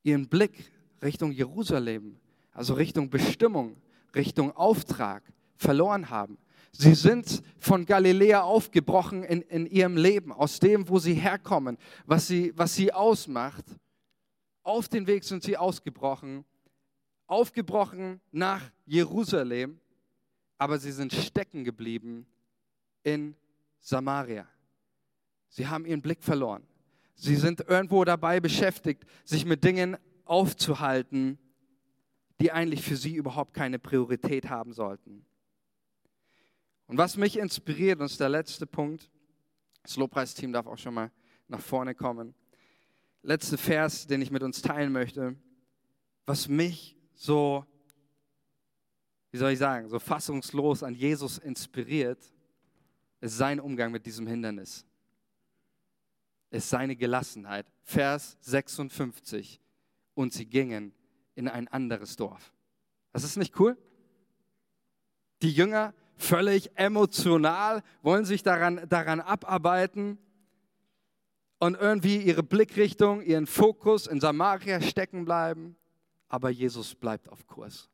ihren 0.03 0.27
Blick 0.27 0.71
Richtung 1.01 1.31
Jerusalem, 1.31 2.17
also 2.51 2.73
Richtung 2.73 3.09
Bestimmung, 3.09 3.77
Richtung 4.15 4.51
Auftrag 4.51 5.23
verloren 5.55 6.09
haben. 6.09 6.37
Sie 6.71 6.95
sind 6.95 7.43
von 7.59 7.85
Galiläa 7.85 8.41
aufgebrochen 8.41 9.23
in, 9.23 9.41
in 9.43 9.67
ihrem 9.67 9.95
Leben, 9.95 10.31
aus 10.31 10.59
dem, 10.59 10.89
wo 10.89 10.97
sie 10.97 11.13
herkommen, 11.13 11.77
was 12.05 12.27
sie, 12.27 12.51
was 12.55 12.73
sie 12.73 12.91
ausmacht. 12.91 13.63
Auf 14.63 14.87
den 14.89 15.05
Weg 15.05 15.23
sind 15.23 15.43
sie 15.43 15.55
ausgebrochen, 15.55 16.45
aufgebrochen 17.27 18.21
nach 18.31 18.71
Jerusalem, 18.85 19.79
aber 20.63 20.80
sie 20.80 20.93
sind 20.93 21.12
stecken 21.12 21.65
geblieben 21.65 22.26
in 23.04 23.36
Samaria. 23.82 24.47
Sie 25.49 25.67
haben 25.67 25.86
ihren 25.86 26.02
Blick 26.02 26.23
verloren. 26.23 26.65
Sie 27.15 27.36
sind 27.36 27.60
irgendwo 27.67 28.06
dabei 28.06 28.39
beschäftigt, 28.39 29.04
sich 29.26 29.43
mit 29.43 29.65
Dingen 29.65 29.97
aufzuhalten, 30.23 31.38
die 32.39 32.54
eigentlich 32.54 32.82
für 32.82 32.95
sie 32.95 33.13
überhaupt 33.13 33.54
keine 33.54 33.78
Priorität 33.78 34.49
haben 34.49 34.71
sollten. 34.71 35.26
Und 36.88 36.97
was 36.97 37.17
mich 37.17 37.38
inspiriert, 37.38 37.99
und 37.99 38.06
das 38.06 38.13
ist 38.13 38.21
der 38.21 38.30
letzte 38.30 38.65
Punkt, 38.65 39.12
das 39.82 39.97
Lobpreisteam 39.97 40.54
darf 40.54 40.65
auch 40.65 40.78
schon 40.78 40.93
mal 40.93 41.12
nach 41.49 41.60
vorne 41.60 41.93
kommen. 41.93 42.36
Letzter 43.21 43.58
Vers, 43.58 44.08
den 44.08 44.21
ich 44.21 44.32
mit 44.32 44.43
uns 44.43 44.62
teilen 44.62 44.93
möchte, 44.93 45.36
was 46.26 46.47
mich 46.47 46.95
so, 47.15 47.65
wie 49.34 49.39
soll 49.39 49.52
ich 49.52 49.58
sagen, 49.58 49.89
so 49.89 49.98
fassungslos 49.98 50.84
an 50.84 50.93
Jesus 50.93 51.39
inspiriert, 51.39 52.19
ist 53.19 53.36
sein 53.36 53.60
Umgang 53.60 53.91
mit 53.91 54.06
diesem 54.06 54.28
Hindernis. 54.28 54.86
Ist 56.52 56.69
seine 56.69 56.96
Gelassenheit. 56.96 57.65
Vers 57.82 58.38
56 58.41 59.60
und 60.13 60.34
sie 60.34 60.46
gingen 60.46 60.93
in 61.34 61.48
ein 61.48 61.67
anderes 61.67 62.15
Dorf. 62.15 62.54
Das 63.12 63.24
ist 63.24 63.38
nicht 63.38 63.60
cool? 63.60 63.76
Die 65.41 65.52
Jünger 65.52 65.96
völlig 66.15 66.69
emotional, 66.76 67.82
wollen 68.04 68.26
sich 68.26 68.43
daran, 68.43 68.88
daran 68.88 69.19
abarbeiten 69.19 70.19
und 71.58 71.74
irgendwie 71.74 72.17
ihre 72.17 72.43
Blickrichtung, 72.43 73.24
ihren 73.24 73.48
Fokus 73.48 74.06
in 74.06 74.22
Samaria 74.22 74.80
stecken 74.80 75.26
bleiben. 75.26 75.76
Aber 76.28 76.52
Jesus 76.52 76.93
bleibt 76.93 77.30
auf 77.30 77.48
Kurs. 77.48 77.89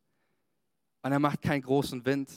Und 1.01 1.11
er 1.11 1.19
macht 1.19 1.41
keinen 1.41 1.61
großen 1.61 2.05
Wind. 2.05 2.29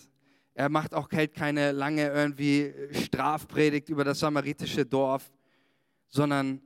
Er 0.55 0.69
macht 0.69 0.95
auch 0.95 1.09
keine 1.09 1.73
lange 1.73 2.09
irgendwie 2.09 2.73
Strafpredigt 2.93 3.89
über 3.89 4.05
das 4.05 4.21
samaritische 4.21 4.85
Dorf, 4.85 5.33
sondern 6.09 6.61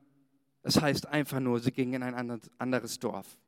es 0.62 0.80
heißt 0.80 1.06
einfach 1.06 1.38
nur, 1.38 1.61
sie 1.61 1.70
gingen 1.70 2.02
in 2.02 2.14
ein 2.14 2.40
anderes 2.59 2.98
Dorf. 2.98 3.38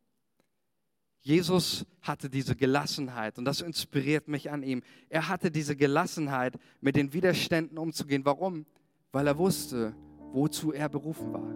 Jesus 1.21 1.85
hatte 2.01 2.31
diese 2.31 2.55
Gelassenheit 2.55 3.39
und 3.39 3.45
das 3.45 3.61
inspiriert 3.61 4.29
mich 4.29 4.51
an 4.51 4.63
ihm. 4.63 4.83
Er 5.09 5.29
hatte 5.29 5.51
diese 5.51 5.75
Gelassenheit, 5.75 6.55
mit 6.81 6.95
den 6.95 7.13
Widerständen 7.13 7.77
umzugehen. 7.77 8.25
Warum? 8.25 8.65
Weil 9.11 9.27
er 9.27 9.37
wusste, 9.37 9.95
wozu 10.33 10.73
er 10.73 10.89
berufen 10.89 11.33
war. 11.33 11.53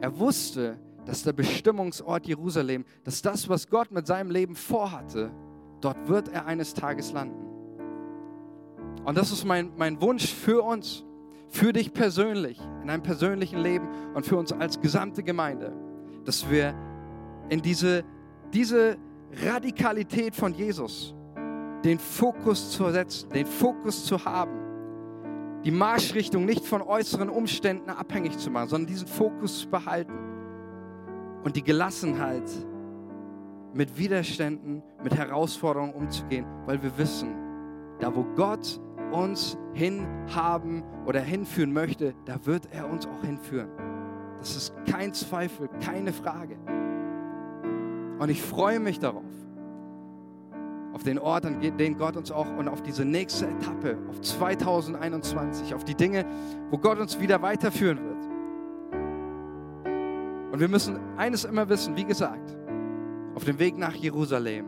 Er 0.00 0.16
wusste, 0.18 0.78
dass 1.04 1.24
der 1.24 1.32
Bestimmungsort 1.32 2.26
Jerusalem, 2.28 2.84
dass 3.02 3.20
das, 3.20 3.48
was 3.48 3.66
Gott 3.66 3.90
mit 3.90 4.06
seinem 4.06 4.30
Leben 4.30 4.54
vorhatte, 4.54 5.32
dort 5.84 6.08
wird 6.08 6.28
er 6.28 6.46
eines 6.46 6.74
Tages 6.74 7.12
landen. 7.12 7.46
Und 9.04 9.18
das 9.18 9.32
ist 9.32 9.44
mein, 9.44 9.72
mein 9.76 10.00
Wunsch 10.00 10.32
für 10.32 10.62
uns 10.62 11.04
für 11.52 11.74
dich 11.74 11.92
persönlich, 11.92 12.58
in 12.80 12.88
deinem 12.88 13.02
persönlichen 13.02 13.58
Leben 13.58 13.86
und 14.14 14.24
für 14.24 14.36
uns 14.38 14.52
als 14.52 14.80
gesamte 14.80 15.22
Gemeinde, 15.22 15.72
dass 16.24 16.50
wir 16.50 16.74
in 17.50 17.60
diese, 17.60 18.04
diese 18.54 18.96
Radikalität 19.44 20.34
von 20.34 20.54
Jesus, 20.54 21.14
den 21.84 21.98
Fokus 21.98 22.70
zu 22.70 22.90
setzen, 22.90 23.28
den 23.30 23.44
Fokus 23.44 24.06
zu 24.06 24.24
haben, 24.24 24.52
die 25.62 25.70
Marschrichtung 25.70 26.46
nicht 26.46 26.64
von 26.64 26.80
äußeren 26.80 27.28
Umständen 27.28 27.90
abhängig 27.90 28.38
zu 28.38 28.50
machen, 28.50 28.68
sondern 28.70 28.86
diesen 28.86 29.06
Fokus 29.06 29.60
zu 29.60 29.68
behalten 29.68 30.18
und 31.44 31.54
die 31.54 31.62
Gelassenheit 31.62 32.44
mit 33.74 33.98
Widerständen, 33.98 34.82
mit 35.02 35.16
Herausforderungen 35.16 35.94
umzugehen, 35.94 36.46
weil 36.66 36.82
wir 36.82 36.96
wissen, 36.98 37.34
da 38.00 38.14
wo 38.14 38.24
Gott 38.36 38.80
uns 39.12 39.58
hinhaben 39.74 40.82
oder 41.06 41.20
hinführen 41.20 41.72
möchte, 41.72 42.14
da 42.24 42.44
wird 42.46 42.68
er 42.72 42.88
uns 42.90 43.06
auch 43.06 43.22
hinführen. 43.22 43.68
Das 44.38 44.56
ist 44.56 44.74
kein 44.90 45.14
Zweifel, 45.14 45.68
keine 45.84 46.12
Frage. 46.12 46.56
Und 48.18 48.28
ich 48.28 48.42
freue 48.42 48.80
mich 48.80 48.98
darauf, 48.98 49.22
auf 50.92 51.02
den 51.02 51.18
Ort, 51.18 51.46
an 51.46 51.60
den 51.60 51.96
Gott 51.96 52.16
uns 52.16 52.30
auch 52.30 52.46
und 52.56 52.68
auf 52.68 52.82
diese 52.82 53.04
nächste 53.04 53.46
Etappe, 53.46 53.98
auf 54.08 54.20
2021, 54.20 55.74
auf 55.74 55.84
die 55.84 55.94
Dinge, 55.94 56.24
wo 56.70 56.78
Gott 56.78 56.98
uns 56.98 57.20
wieder 57.20 57.40
weiterführen 57.42 57.98
wird. 57.98 58.12
Und 60.52 60.60
wir 60.60 60.68
müssen 60.68 60.98
eines 61.16 61.44
immer 61.44 61.68
wissen, 61.68 61.96
wie 61.96 62.04
gesagt, 62.04 62.56
auf 63.34 63.44
dem 63.44 63.58
Weg 63.58 63.76
nach 63.78 63.94
Jerusalem, 63.94 64.66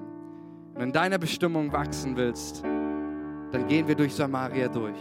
wenn 0.72 0.80
du 0.80 0.86
in 0.86 0.92
deiner 0.92 1.18
Bestimmung 1.18 1.72
wachsen 1.72 2.16
willst, 2.16 2.62
dann 2.62 3.66
gehen 3.68 3.86
wir 3.86 3.94
durch 3.94 4.14
Samaria 4.14 4.68
durch. 4.68 4.98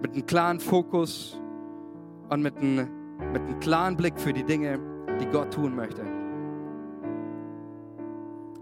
Mit 0.00 0.12
einem 0.12 0.26
klaren 0.26 0.60
Fokus 0.60 1.40
und 2.28 2.42
mit 2.42 2.56
einem, 2.58 2.88
mit 3.32 3.42
einem 3.42 3.58
klaren 3.58 3.96
Blick 3.96 4.18
für 4.18 4.32
die 4.32 4.44
Dinge, 4.44 4.78
die 5.20 5.26
Gott 5.26 5.52
tun 5.52 5.74
möchte. 5.74 6.02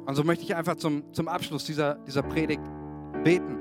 Und 0.07 0.15
so 0.15 0.23
möchte 0.23 0.45
ich 0.45 0.55
einfach 0.55 0.77
zum, 0.77 1.03
zum 1.13 1.29
Abschluss 1.29 1.65
dieser, 1.65 1.97
dieser 2.07 2.23
Predigt 2.23 2.63
beten. 3.25 3.59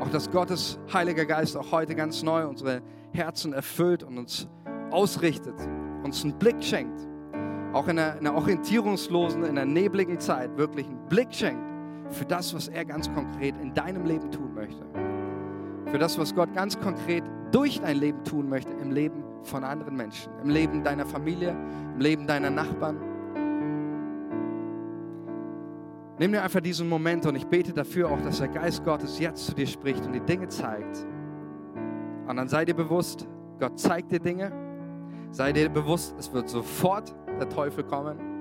Auch 0.00 0.08
dass 0.08 0.30
Gottes 0.30 0.80
Heiliger 0.92 1.26
Geist 1.26 1.56
auch 1.56 1.70
heute 1.70 1.94
ganz 1.94 2.22
neu 2.22 2.48
unsere 2.48 2.82
Herzen 3.12 3.52
erfüllt 3.52 4.02
und 4.02 4.18
uns 4.18 4.48
ausrichtet, 4.90 5.54
uns 6.02 6.24
einen 6.24 6.36
Blick 6.38 6.62
schenkt. 6.64 7.11
Auch 7.72 7.88
in 7.88 7.98
einer, 7.98 8.18
in 8.18 8.26
einer 8.26 8.36
orientierungslosen, 8.36 9.44
in 9.44 9.50
einer 9.50 9.64
nebligen 9.64 10.20
Zeit 10.20 10.56
wirklich 10.56 10.86
einen 10.86 11.08
Blick 11.08 11.32
schenkt 11.32 11.72
für 12.10 12.24
das, 12.24 12.54
was 12.54 12.68
er 12.68 12.84
ganz 12.84 13.12
konkret 13.12 13.54
in 13.60 13.72
deinem 13.72 14.04
Leben 14.04 14.30
tun 14.30 14.54
möchte. 14.54 14.84
Für 15.86 15.98
das, 15.98 16.18
was 16.18 16.34
Gott 16.34 16.52
ganz 16.54 16.78
konkret 16.78 17.24
durch 17.50 17.80
dein 17.80 17.98
Leben 17.98 18.22
tun 18.24 18.48
möchte, 18.48 18.72
im 18.72 18.92
Leben 18.92 19.24
von 19.42 19.64
anderen 19.64 19.96
Menschen, 19.96 20.32
im 20.42 20.50
Leben 20.50 20.84
deiner 20.84 21.06
Familie, 21.06 21.56
im 21.94 22.00
Leben 22.00 22.26
deiner 22.26 22.50
Nachbarn. 22.50 22.96
Nimm 26.18 26.32
dir 26.32 26.42
einfach 26.42 26.60
diesen 26.60 26.88
Moment 26.88 27.26
und 27.26 27.34
ich 27.34 27.46
bete 27.46 27.72
dafür 27.72 28.10
auch, 28.10 28.20
dass 28.20 28.38
der 28.38 28.48
Geist 28.48 28.84
Gottes 28.84 29.18
jetzt 29.18 29.46
zu 29.46 29.54
dir 29.54 29.66
spricht 29.66 30.04
und 30.04 30.12
die 30.12 30.20
Dinge 30.20 30.48
zeigt. 30.48 31.06
Und 32.28 32.36
dann 32.36 32.48
sei 32.48 32.64
dir 32.64 32.74
bewusst, 32.74 33.26
Gott 33.58 33.78
zeigt 33.78 34.12
dir 34.12 34.20
Dinge. 34.20 34.52
Sei 35.30 35.52
dir 35.52 35.68
bewusst, 35.68 36.14
es 36.18 36.32
wird 36.32 36.48
sofort 36.48 37.14
der 37.38 37.48
Teufel 37.48 37.84
kommen. 37.84 38.32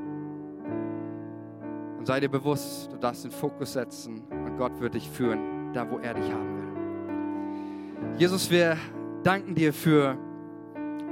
Und 1.97 2.07
sei 2.07 2.19
dir 2.19 2.29
bewusst, 2.29 2.91
du 2.91 2.97
darfst 2.97 3.23
den 3.23 3.31
Fokus 3.31 3.73
setzen 3.73 4.23
und 4.31 4.57
Gott 4.57 4.79
wird 4.79 4.95
dich 4.95 5.09
führen, 5.09 5.71
da 5.73 5.89
wo 5.89 5.99
er 5.99 6.15
dich 6.15 6.31
haben 6.31 6.57
will. 6.57 8.17
Jesus, 8.17 8.49
wir 8.49 8.75
danken 9.23 9.53
dir 9.53 9.71
für 9.71 10.17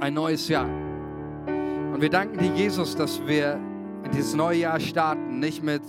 ein 0.00 0.14
neues 0.14 0.48
Jahr. 0.48 0.66
Und 0.66 2.00
wir 2.00 2.10
danken 2.10 2.38
dir, 2.38 2.52
Jesus, 2.54 2.96
dass 2.96 3.24
wir 3.26 3.54
in 4.04 4.10
dieses 4.10 4.34
neue 4.34 4.58
Jahr 4.58 4.80
starten, 4.80 5.38
nicht 5.38 5.62
mit, 5.62 5.82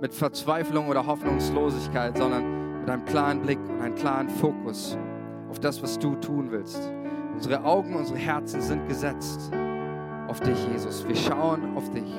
mit 0.00 0.12
Verzweiflung 0.12 0.88
oder 0.88 1.06
Hoffnungslosigkeit, 1.06 2.16
sondern 2.18 2.80
mit 2.80 2.90
einem 2.90 3.04
klaren 3.06 3.40
Blick 3.40 3.58
und 3.68 3.80
einem 3.80 3.94
klaren 3.94 4.28
Fokus 4.28 4.98
auf 5.48 5.60
das, 5.60 5.82
was 5.82 5.98
du 5.98 6.14
tun 6.16 6.50
willst. 6.50 6.92
Unsere 7.34 7.64
Augen, 7.64 7.94
unsere 7.94 8.18
Herzen 8.18 8.60
sind 8.60 8.86
gesetzt 8.88 9.50
auf 10.28 10.40
dich, 10.40 10.56
Jesus. 10.72 11.06
Wir 11.06 11.16
schauen 11.16 11.76
auf 11.76 11.90
dich 11.90 12.14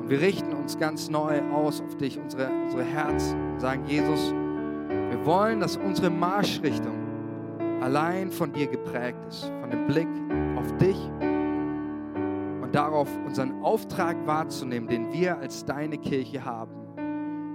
und 0.00 0.08
wir 0.08 0.20
richten 0.20 0.52
uns 0.52 0.78
ganz 0.78 1.08
neu 1.08 1.40
aus 1.52 1.80
auf 1.80 1.96
dich, 1.96 2.18
unsere, 2.18 2.50
unsere 2.64 2.84
Herzen 2.84 3.52
und 3.52 3.60
sagen, 3.60 3.84
Jesus, 3.86 4.32
wir 4.32 5.24
wollen, 5.24 5.60
dass 5.60 5.76
unsere 5.76 6.10
Marschrichtung 6.10 6.94
allein 7.80 8.30
von 8.30 8.52
dir 8.52 8.66
geprägt 8.66 9.24
ist, 9.28 9.50
von 9.60 9.70
dem 9.70 9.86
Blick 9.86 10.08
auf 10.56 10.76
dich 10.78 10.96
und 12.62 12.74
darauf 12.74 13.08
unseren 13.26 13.62
Auftrag 13.62 14.16
wahrzunehmen, 14.26 14.88
den 14.88 15.12
wir 15.12 15.38
als 15.38 15.64
deine 15.64 15.98
Kirche 15.98 16.44
haben, 16.44 16.72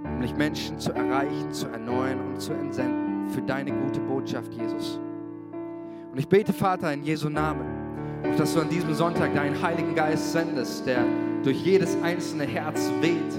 nämlich 0.02 0.36
Menschen 0.36 0.78
zu 0.78 0.92
erreichen, 0.92 1.52
zu 1.52 1.68
erneuern 1.68 2.20
und 2.28 2.40
zu 2.40 2.52
entsenden 2.52 3.28
für 3.30 3.42
deine 3.42 3.72
gute 3.72 4.00
Botschaft, 4.00 4.52
Jesus. 4.54 5.00
Und 6.10 6.18
ich 6.18 6.28
bete, 6.28 6.52
Vater, 6.52 6.92
in 6.92 7.04
Jesu 7.04 7.28
Namen, 7.28 7.64
auch 8.24 8.36
dass 8.36 8.54
du 8.54 8.60
an 8.60 8.68
diesem 8.68 8.94
Sonntag 8.94 9.34
deinen 9.34 9.60
Heiligen 9.62 9.94
Geist 9.94 10.32
sendest, 10.32 10.86
der 10.86 11.04
durch 11.42 11.62
jedes 11.62 11.96
einzelne 12.02 12.44
Herz 12.44 12.90
weht 13.00 13.34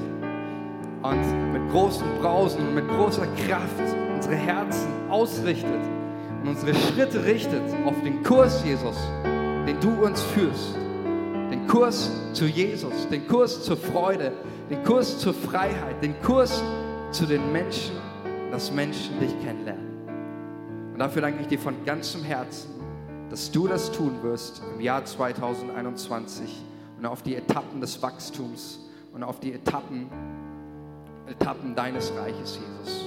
und 1.02 1.54
mit 1.54 1.72
großen 1.72 2.06
Brausen 2.20 2.68
und 2.68 2.76
mit 2.76 2.88
großer 2.88 3.28
Kraft 3.48 3.96
unsere 4.16 4.36
Herzen 4.36 4.90
ausrichtet 5.10 5.82
und 6.42 6.50
unsere 6.50 6.74
Schritte 6.74 7.24
richtet 7.26 7.62
auf 7.86 7.96
den 8.04 8.24
Kurs, 8.24 8.64
Jesus, 8.64 8.98
den 9.68 9.80
du 9.80 10.06
uns 10.06 10.22
führst. 10.22 10.76
Den 11.52 11.68
Kurs 11.68 12.10
zu 12.34 12.46
Jesus, 12.46 13.08
den 13.10 13.28
Kurs 13.28 13.64
zur 13.64 13.78
Freude, 13.78 14.32
den 14.70 14.84
Kurs 14.84 15.20
zur 15.20 15.34
Freiheit, 15.34 16.02
den 16.02 16.20
Kurs 16.22 16.64
zu 17.12 17.26
den 17.26 17.52
Menschen, 17.52 17.96
dass 18.52 18.72
Menschen 18.72 19.20
dich 19.20 19.38
kennenlernen. 19.44 19.92
Und 20.94 21.00
dafür 21.00 21.22
danke 21.22 21.42
ich 21.42 21.48
dir 21.48 21.60
von 21.60 21.76
ganzem 21.86 22.24
Herzen, 22.24 22.70
dass 23.32 23.50
du 23.50 23.66
das 23.66 23.90
tun 23.94 24.22
wirst 24.24 24.62
im 24.76 24.82
Jahr 24.82 25.06
2021 25.06 26.66
und 26.98 27.06
auf 27.06 27.24
die 27.24 27.38
Etappen 27.38 27.80
des 27.80 28.02
Wachstums 28.02 28.80
und 29.14 29.24
auf 29.24 29.40
die 29.40 29.54
Etappen, 29.54 30.10
Etappen 31.28 31.74
deines 31.74 32.12
Reiches, 32.14 32.60
Jesus. 32.60 33.06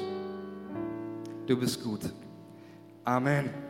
Du 1.46 1.58
bist 1.58 1.84
gut. 1.84 2.00
Amen. 3.04 3.63